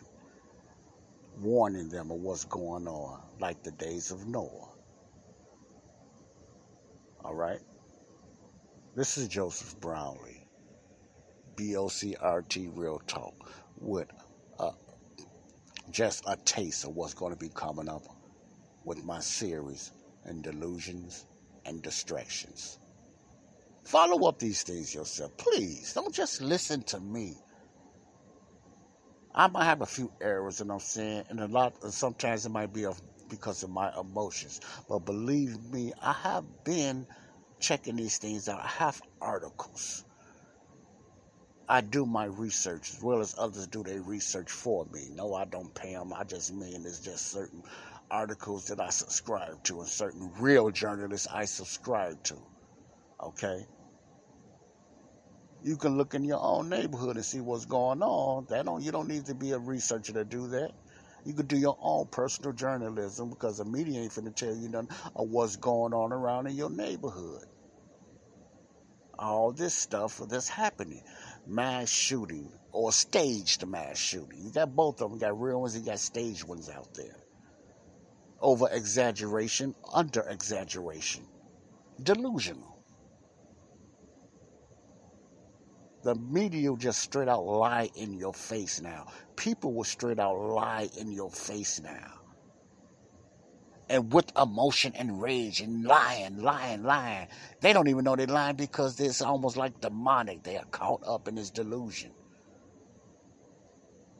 Warning 1.40 1.88
them 1.88 2.10
of 2.10 2.18
what's 2.18 2.44
going 2.44 2.86
on, 2.86 3.20
like 3.40 3.62
the 3.62 3.72
days 3.72 4.10
of 4.10 4.26
Noah. 4.26 4.70
All 7.24 7.34
right? 7.34 7.60
This 8.94 9.18
is 9.18 9.28
Joseph 9.28 9.80
Brownlee. 9.80 10.34
BOCRT 11.57 12.70
Real 12.74 13.00
Talk 13.07 13.34
with 13.78 14.09
uh, 14.59 14.72
just 15.90 16.24
a 16.26 16.36
taste 16.44 16.84
of 16.84 16.94
what's 16.96 17.14
going 17.14 17.32
to 17.32 17.38
be 17.38 17.50
coming 17.55 17.88
up 17.88 18.02
with 18.84 19.05
my 19.05 19.20
series 19.20 19.92
and 20.24 20.42
delusions 20.42 21.26
and 21.66 21.82
distractions. 21.82 22.78
Follow 23.84 24.28
up 24.28 24.38
these 24.38 24.62
things 24.62 24.94
yourself. 24.94 25.36
Please 25.36 25.92
don't 25.92 26.14
just 26.14 26.40
listen 26.40 26.82
to 26.84 27.00
me. 27.00 27.36
I 29.34 29.48
might 29.48 29.64
have 29.64 29.82
a 29.82 29.86
few 29.86 30.12
errors, 30.20 30.61
and 30.61 30.70
I'm 30.70 30.80
saying, 30.80 31.24
and 31.28 31.40
a 31.40 31.46
lot. 31.46 31.74
Sometimes 31.92 32.46
it 32.46 32.50
might 32.50 32.72
be 32.72 32.86
because 33.28 33.62
of 33.62 33.70
my 33.70 33.92
emotions, 33.98 34.61
but 34.88 35.00
believe 35.00 35.59
me, 35.72 35.92
I 36.00 36.12
have 36.12 36.44
been 36.64 37.07
checking 37.59 37.96
these 37.96 38.18
things 38.18 38.48
out. 38.48 38.61
I 38.61 38.68
have 38.68 39.02
articles. 39.20 40.05
I 41.68 41.80
do 41.80 42.04
my 42.04 42.26
research 42.26 42.92
as 42.92 43.02
well 43.02 43.20
as 43.20 43.34
others 43.38 43.66
do 43.66 43.82
their 43.82 44.02
research 44.02 44.50
for 44.50 44.84
me. 44.92 45.08
No, 45.14 45.34
I 45.34 45.46
don't 45.46 45.74
pay 45.74 45.94
them. 45.94 46.12
I 46.12 46.24
just 46.24 46.52
mean 46.52 46.84
it's 46.84 47.00
just 47.00 47.28
certain 47.28 47.62
articles 48.10 48.66
that 48.66 48.80
I 48.80 48.90
subscribe 48.90 49.62
to 49.64 49.80
and 49.80 49.88
certain 49.88 50.30
real 50.38 50.70
journalists 50.70 51.26
I 51.32 51.46
subscribe 51.46 52.22
to. 52.24 52.36
Okay? 53.22 53.66
You 55.62 55.78
can 55.78 55.96
look 55.96 56.14
in 56.14 56.24
your 56.24 56.42
own 56.42 56.68
neighborhood 56.68 57.16
and 57.16 57.24
see 57.24 57.40
what's 57.40 57.64
going 57.64 58.02
on. 58.02 58.46
That 58.50 58.66
don't 58.66 58.82
you 58.82 58.92
don't 58.92 59.08
need 59.08 59.24
to 59.26 59.34
be 59.34 59.52
a 59.52 59.58
researcher 59.58 60.12
to 60.12 60.24
do 60.24 60.48
that. 60.48 60.72
You 61.24 61.32
could 61.32 61.48
do 61.48 61.56
your 61.56 61.78
own 61.80 62.08
personal 62.08 62.52
journalism 62.52 63.30
because 63.30 63.56
the 63.56 63.64
media 63.64 64.00
ain't 64.00 64.12
finna 64.12 64.34
tell 64.34 64.54
you 64.54 64.68
nothing 64.68 64.90
of 65.16 65.30
what's 65.30 65.56
going 65.56 65.94
on 65.94 66.12
around 66.12 66.46
in 66.46 66.56
your 66.56 66.68
neighborhood. 66.68 67.46
All 69.18 69.52
this 69.52 69.74
stuff 69.74 70.20
that's 70.28 70.48
happening 70.48 71.02
mass 71.47 71.88
shooting 71.88 72.51
or 72.72 72.92
staged 72.92 73.66
mass 73.66 73.99
shooting. 73.99 74.40
You 74.42 74.51
got 74.51 74.74
both 74.74 75.01
of 75.01 75.11
them. 75.11 75.18
You 75.18 75.20
got 75.20 75.40
real 75.40 75.61
ones, 75.61 75.76
you 75.76 75.84
got 75.84 75.99
staged 75.99 76.45
ones 76.45 76.68
out 76.68 76.92
there. 76.95 77.16
Over 78.40 78.68
exaggeration, 78.70 79.74
under 79.92 80.20
exaggeration, 80.22 81.24
delusional. 82.03 82.78
The 86.03 86.14
media 86.16 86.70
will 86.70 86.76
just 86.76 86.99
straight 86.99 87.28
out 87.28 87.47
lie 87.47 87.88
in 87.95 88.12
your 88.12 88.34
face 88.34 88.82
now. 88.82 89.07
People 89.36 89.72
will 89.72 89.84
straight 89.84 90.18
out 90.18 90.36
lie 90.36 90.90
in 90.99 91.11
your 91.11 91.30
face 91.30 91.80
now 91.80 92.24
and 93.89 94.12
with 94.12 94.32
emotion 94.37 94.93
and 94.97 95.20
rage 95.20 95.61
and 95.61 95.85
lying, 95.85 96.39
lying, 96.39 96.82
lying. 96.82 97.28
They 97.61 97.72
don't 97.72 97.89
even 97.89 98.05
know 98.05 98.16
they're 98.16 98.26
lying 98.26 98.57
because 98.57 98.99
it's 99.01 99.22
almost 99.22 99.57
like 99.57 99.80
demonic. 99.80 100.43
They 100.43 100.57
are 100.57 100.64
caught 100.66 101.03
up 101.07 101.28
in 101.28 101.37
this 101.37 101.51
delusion. 101.51 102.12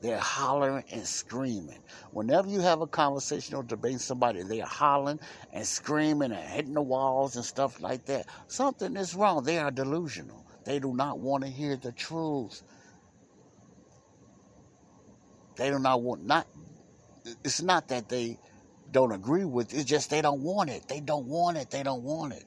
They're 0.03 0.19
hollering 0.19 0.85
and 0.93 1.07
screaming. 1.07 1.81
Whenever 2.13 2.49
you 2.49 2.61
have 2.61 2.83
a 2.83 2.87
conversation 2.87 3.57
or 3.57 3.63
debate 3.63 4.01
somebody, 4.01 4.43
they 4.43 4.61
are 4.61 4.69
hollering 4.69 5.21
and 5.53 5.67
screaming 5.67 6.33
and 6.33 6.51
hitting 6.51 6.75
the 6.75 6.83
walls 6.83 7.37
and 7.37 7.45
stuff 7.45 7.81
like 7.81 8.05
that. 8.07 8.27
Something 8.49 8.97
is 8.97 9.15
wrong. 9.15 9.45
They 9.45 9.59
are 9.59 9.71
delusional. 9.71 10.45
They 10.65 10.79
do 10.79 10.95
not 10.95 11.21
want 11.21 11.45
to 11.45 11.51
hear 11.51 11.77
the 11.77 11.93
truth. 11.93 12.63
They 15.57 15.71
do 15.71 15.79
not 15.79 16.03
want 16.03 16.27
not 16.27 16.47
it's 17.45 17.63
not 17.63 17.89
that 17.89 18.09
they 18.09 18.39
don't 18.95 19.13
agree 19.13 19.45
with. 19.45 19.75
It's 19.75 19.85
just 19.85 20.09
they 20.09 20.23
don't 20.23 20.41
want 20.41 20.71
it. 20.71 20.89
They 20.89 21.01
don't 21.01 21.27
want 21.27 21.59
it. 21.59 21.69
They 21.71 21.83
don't 21.83 22.05
want 22.05 22.33
it. 22.33 22.45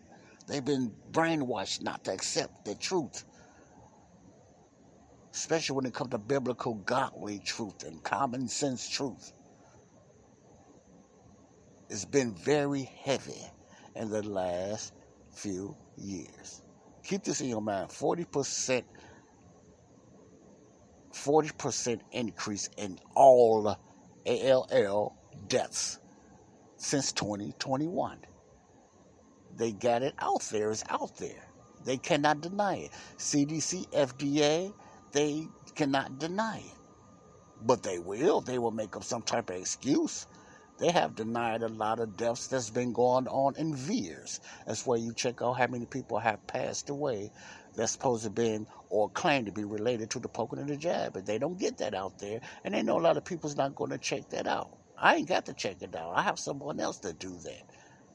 They've 0.47 0.63
been 0.63 0.93
brainwashed 1.11 1.83
not 1.83 2.05
to 2.05 2.13
accept 2.13 2.63
the 2.65 2.73
truth. 2.73 3.25
Especially 5.33 5.75
when 5.75 5.85
it 5.85 5.93
comes 5.93 6.11
to 6.11 6.17
biblical, 6.17 6.75
godly 6.75 7.39
truth 7.39 7.83
and 7.83 8.01
common 8.01 8.47
sense 8.47 8.89
truth. 8.89 9.33
It's 11.89 12.05
been 12.05 12.33
very 12.33 12.89
heavy 13.03 13.43
in 13.95 14.09
the 14.09 14.23
last 14.23 14.93
few 15.33 15.75
years. 15.97 16.63
Keep 17.03 17.25
this 17.25 17.41
in 17.41 17.49
your 17.49 17.61
mind 17.61 17.89
40%, 17.89 18.83
40% 21.13 21.99
increase 22.13 22.69
in 22.77 22.99
all 23.15 23.77
ALL 24.25 25.17
deaths 25.47 25.99
since 26.87 27.11
2021. 27.11 28.19
They 29.57 29.73
got 29.73 30.03
it 30.03 30.15
out 30.19 30.43
there. 30.43 30.71
It's 30.71 30.85
out 30.89 31.17
there. 31.17 31.43
They 31.83 31.97
cannot 31.97 32.39
deny 32.39 32.77
it. 32.77 32.91
CDC, 33.17 33.89
FDA, 33.89 34.73
they 35.11 35.47
cannot 35.75 36.17
deny 36.17 36.59
it. 36.59 36.77
But 37.61 37.83
they 37.83 37.99
will. 37.99 38.39
They 38.39 38.57
will 38.57 38.71
make 38.71 38.95
up 38.95 39.03
some 39.03 39.21
type 39.21 39.49
of 39.49 39.57
excuse. 39.57 40.27
They 40.77 40.91
have 40.91 41.15
denied 41.15 41.61
a 41.63 41.67
lot 41.67 41.99
of 41.99 42.15
deaths 42.15 42.47
that's 42.47 42.69
been 42.69 42.93
going 42.93 43.27
on 43.27 43.55
in 43.57 43.75
years. 43.75 44.39
That's 44.65 44.85
where 44.85 44.99
you 44.99 45.13
check 45.13 45.41
out 45.41 45.53
how 45.53 45.67
many 45.67 45.87
people 45.87 46.19
have 46.19 46.45
passed 46.47 46.89
away 46.89 47.31
that's 47.75 47.91
supposed 47.91 48.23
to 48.23 48.29
be 48.29 48.65
or 48.89 49.09
claim 49.09 49.43
to 49.45 49.51
be 49.51 49.65
related 49.65 50.09
to 50.11 50.19
the 50.19 50.29
poking 50.29 50.59
and 50.59 50.69
the 50.69 50.77
jab. 50.77 51.13
But 51.13 51.25
they 51.25 51.37
don't 51.37 51.59
get 51.59 51.79
that 51.79 51.95
out 51.95 52.19
there. 52.19 52.39
And 52.63 52.73
they 52.73 52.83
know 52.83 52.97
a 52.97 53.01
lot 53.01 53.17
of 53.17 53.25
people's 53.25 53.57
not 53.57 53.75
going 53.75 53.91
to 53.91 53.97
check 53.97 54.29
that 54.29 54.47
out. 54.47 54.77
I 54.99 55.15
ain't 55.15 55.27
got 55.29 55.45
to 55.45 55.53
check 55.53 55.81
it 55.81 55.95
out. 55.95 56.13
I 56.15 56.23
have 56.23 56.39
someone 56.39 56.79
else 56.79 56.99
to 56.99 57.13
do 57.13 57.29
that 57.43 57.63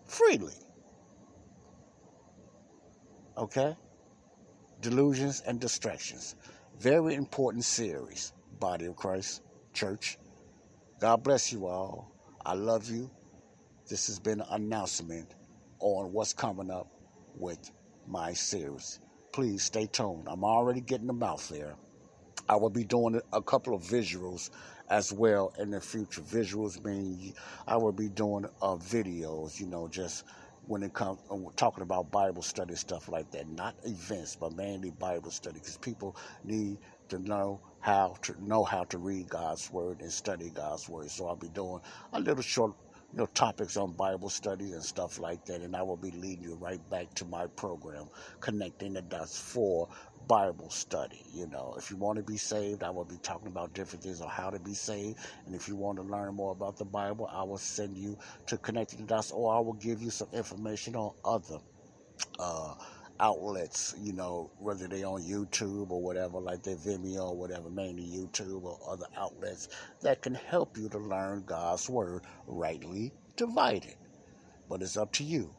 freely. 0.07 0.55
Okay? 3.37 3.77
Delusions 4.81 5.43
and 5.47 5.61
distractions. 5.61 6.35
Very 6.81 7.15
important 7.15 7.65
series, 7.65 8.33
Body 8.59 8.87
of 8.87 8.97
Christ 8.97 9.43
Church. 9.73 10.19
God 11.01 11.23
bless 11.23 11.53
you 11.53 11.67
all. 11.67 12.13
I 12.45 12.55
love 12.55 12.91
you. 12.91 13.11
This 13.89 14.09
has 14.09 14.19
been 14.19 14.41
an 14.41 14.47
announcement 14.51 15.35
on 15.81 16.13
what's 16.13 16.33
coming 16.33 16.71
up 16.71 16.89
with 17.37 17.71
my 18.07 18.33
series. 18.33 19.01
Please 19.33 19.63
stay 19.63 19.87
tuned. 19.87 20.27
I'm 20.29 20.45
already 20.45 20.81
getting 20.81 21.07
them 21.07 21.23
out 21.23 21.41
there. 21.51 21.77
I 22.49 22.57
will 22.57 22.71
be 22.71 22.85
doing 22.85 23.21
a 23.33 23.43
couple 23.43 23.75
of 23.75 23.83
visuals 23.83 24.51
as 24.91 25.13
well 25.13 25.53
in 25.59 25.71
the 25.71 25.81
future. 25.81 26.21
Visuals 26.23 26.85
mean 26.85 27.35
I 27.67 27.77
will 27.77 27.93
be 27.93 28.09
doing 28.09 28.47
uh, 28.61 28.77
videos, 28.77 29.59
you 29.61 29.67
know, 29.67 29.89
just 29.89 30.25
when 30.67 30.83
it 30.83 30.93
comes 30.93 31.19
uh, 31.31 31.37
talking 31.57 31.83
about 31.83 32.11
Bible 32.11 32.43
study 32.43 32.75
stuff 32.75 33.09
like 33.09 33.31
that. 33.33 33.49
Not 33.49 33.75
events, 33.85 34.37
but 34.37 34.55
mainly 34.55 34.91
Bible 34.91 35.31
study, 35.31 35.59
because 35.59 35.77
people 35.77 36.17
need 36.45 36.79
to 37.09 37.19
know 37.19 37.61
how 37.81 38.17
to 38.23 38.35
know 38.45 38.65
how 38.65 38.85
to 38.85 38.99
read 38.99 39.29
God's 39.29 39.73
word 39.73 40.01
and 40.01 40.13
study 40.13 40.51
God's 40.51 40.89
word. 40.89 41.11
So 41.11 41.27
I'll 41.27 41.37
be 41.37 41.49
doing 41.49 41.81
a 42.13 42.21
little 42.21 42.43
short 42.43 42.73
you 43.13 43.19
know, 43.19 43.27
topics 43.27 43.77
on 43.77 43.93
Bible 43.93 44.31
studies 44.31 44.73
and 44.73 44.83
stuff 44.83 45.19
like 45.19 45.45
that. 45.47 45.61
And 45.61 45.77
I 45.77 45.83
will 45.83 45.97
be 45.97 46.11
leading 46.13 46.45
you 46.45 46.55
right 46.55 46.81
back 46.91 47.13
to 47.15 47.25
my 47.27 47.47
program, 47.49 48.09
Connecting 48.41 48.95
the 48.95 49.03
Dots 49.03 49.39
for 49.39 49.89
Bible 50.27 50.71
study. 50.71 51.23
You 51.35 51.47
know, 51.49 51.75
if 51.77 51.91
you 51.91 51.97
want 51.97 52.17
to 52.17 52.23
be 52.23 52.39
saved, 52.39 52.83
I 52.83 52.91
will 52.91 53.05
be 53.05 53.19
talking 53.19 53.49
about 53.49 53.75
different 53.75 54.03
things 54.03 54.21
on 54.21 54.29
how 54.29 54.51
to 54.51 54.59
be 54.59 54.75
saved. 54.75 55.19
And 55.47 55.55
if 55.55 55.69
you 55.69 55.77
want 55.77 55.99
to 55.99 56.05
learn 56.05 56.35
more 56.35 56.53
about 56.53 56.79
the 56.79 56.87
Bible, 56.87 57.29
I 57.31 57.43
will 57.43 57.59
send 57.59 57.99
you 57.99 58.17
to 58.47 58.57
Connecting 58.57 59.01
the 59.01 59.07
Dots 59.07 59.31
or 59.31 59.55
I 59.55 59.61
will 59.61 59.75
give 59.75 60.01
you 60.01 60.11
some 60.11 60.29
information 60.33 60.97
on 60.97 61.13
other 61.25 61.59
uh, 62.39 62.75
outlets, 63.23 63.95
you 64.01 64.13
know, 64.13 64.51
whether 64.59 64.89
they 64.89 65.05
on 65.05 65.23
YouTube 65.23 65.91
or 65.91 66.03
whatever, 66.03 66.41
like 66.41 66.63
their 66.65 66.77
Vimeo 66.77 67.31
or 67.31 67.37
whatever, 67.37 67.71
mainly 67.71 68.03
YouTube 68.03 68.65
or 68.65 68.79
other 68.87 69.07
outlets 69.17 69.69
that 70.03 70.21
can 70.21 70.35
help 70.35 70.77
you 70.77 70.89
to 70.89 70.99
learn 70.99 71.45
God's 71.47 71.89
word 71.89 72.25
rightly 72.47 73.13
divided. 73.37 73.95
But 74.69 74.83
it's 74.83 74.97
up 74.97 75.13
to 75.15 75.25
you. 75.25 75.55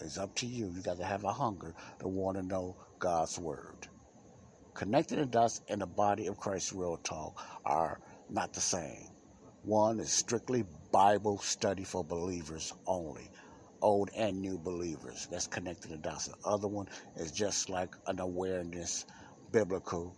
It's 0.00 0.18
up 0.18 0.34
to 0.36 0.46
you. 0.46 0.72
You 0.74 0.82
got 0.82 0.98
to 0.98 1.04
have 1.04 1.24
a 1.24 1.32
hunger 1.32 1.74
to 1.98 2.08
want 2.08 2.36
to 2.38 2.42
know 2.42 2.76
God's 3.00 3.38
word. 3.38 3.88
Connecting 4.74 5.18
the 5.18 5.26
dots 5.26 5.60
and 5.68 5.80
the 5.80 5.86
body 5.86 6.28
of 6.28 6.38
Christ 6.38 6.72
Real 6.72 6.96
Talk 6.98 7.42
are 7.64 8.00
not 8.30 8.52
the 8.52 8.60
same. 8.60 9.08
One 9.62 9.98
is 10.00 10.10
strictly 10.12 10.64
Bible 10.92 11.38
study 11.38 11.84
for 11.84 12.04
believers 12.04 12.72
only 12.86 13.30
old 13.82 14.10
and 14.16 14.40
new 14.40 14.58
believers. 14.58 15.28
That's 15.30 15.46
connected 15.46 15.88
to 15.90 15.96
dots. 15.96 16.28
The 16.28 16.36
other 16.44 16.68
one 16.68 16.88
is 17.16 17.32
just 17.32 17.68
like 17.68 17.94
an 18.06 18.20
awareness, 18.20 19.06
biblical 19.52 20.16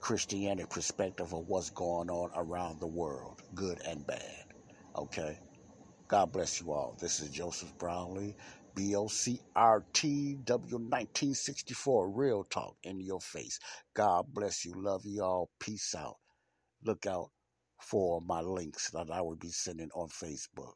Christianity 0.00 0.66
perspective 0.70 1.32
of 1.32 1.48
what's 1.48 1.70
going 1.70 2.10
on 2.10 2.30
around 2.36 2.80
the 2.80 2.86
world, 2.86 3.42
good 3.54 3.80
and 3.86 4.06
bad. 4.06 4.44
Okay? 4.96 5.38
God 6.08 6.32
bless 6.32 6.60
you 6.60 6.72
all. 6.72 6.96
This 7.00 7.20
is 7.20 7.30
Joseph 7.30 7.76
Brownlee, 7.78 8.36
B 8.74 8.94
O 8.96 9.08
C 9.08 9.40
R 9.56 9.84
T 9.92 10.36
W 10.44 10.76
1964, 10.76 12.10
real 12.10 12.44
talk 12.44 12.76
in 12.82 13.00
your 13.00 13.20
face. 13.20 13.58
God 13.94 14.26
bless 14.32 14.64
you. 14.64 14.74
Love 14.76 15.02
you 15.06 15.22
all. 15.22 15.50
Peace 15.58 15.94
out. 15.96 16.16
Look 16.84 17.06
out 17.06 17.30
for 17.80 18.20
my 18.20 18.40
links 18.40 18.90
that 18.90 19.10
I 19.10 19.22
will 19.22 19.36
be 19.36 19.50
sending 19.50 19.90
on 19.94 20.08
Facebook. 20.08 20.74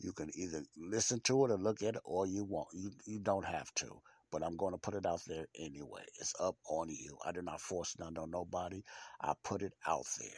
You 0.00 0.12
can 0.12 0.30
either 0.34 0.62
listen 0.78 1.20
to 1.20 1.44
it 1.44 1.50
or 1.50 1.58
look 1.58 1.82
at 1.82 1.96
it, 1.96 2.02
or 2.04 2.26
you 2.26 2.44
won't. 2.44 2.68
You 2.72 2.90
you 3.04 3.18
don't 3.18 3.44
have 3.44 3.72
to. 3.76 4.00
But 4.32 4.42
I'm 4.42 4.56
going 4.56 4.72
to 4.72 4.78
put 4.78 4.94
it 4.94 5.06
out 5.06 5.22
there 5.26 5.46
anyway. 5.58 6.02
It's 6.18 6.34
up 6.40 6.56
on 6.68 6.88
you. 6.88 7.18
I 7.24 7.32
do 7.32 7.42
not 7.42 7.60
force 7.60 7.96
none 7.98 8.16
on 8.16 8.30
nobody. 8.30 8.82
I 9.20 9.34
put 9.42 9.62
it 9.62 9.74
out 9.86 10.06
there. 10.20 10.30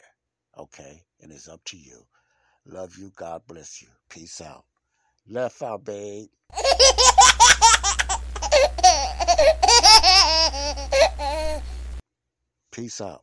Okay? 0.59 1.03
And 1.21 1.31
it's 1.31 1.49
up 1.49 1.61
to 1.67 1.77
you. 1.77 2.05
Love 2.65 2.97
you. 2.99 3.13
God 3.15 3.43
bless 3.47 3.83
you. 3.83 3.89
Peace 4.09 4.41
out. 4.41 4.65
Left 5.29 5.63
out, 5.63 5.85
babe. 5.85 6.29
Peace 12.73 13.03
out. 13.03 13.23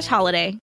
slash 0.01 0.09
holiday. 0.09 0.57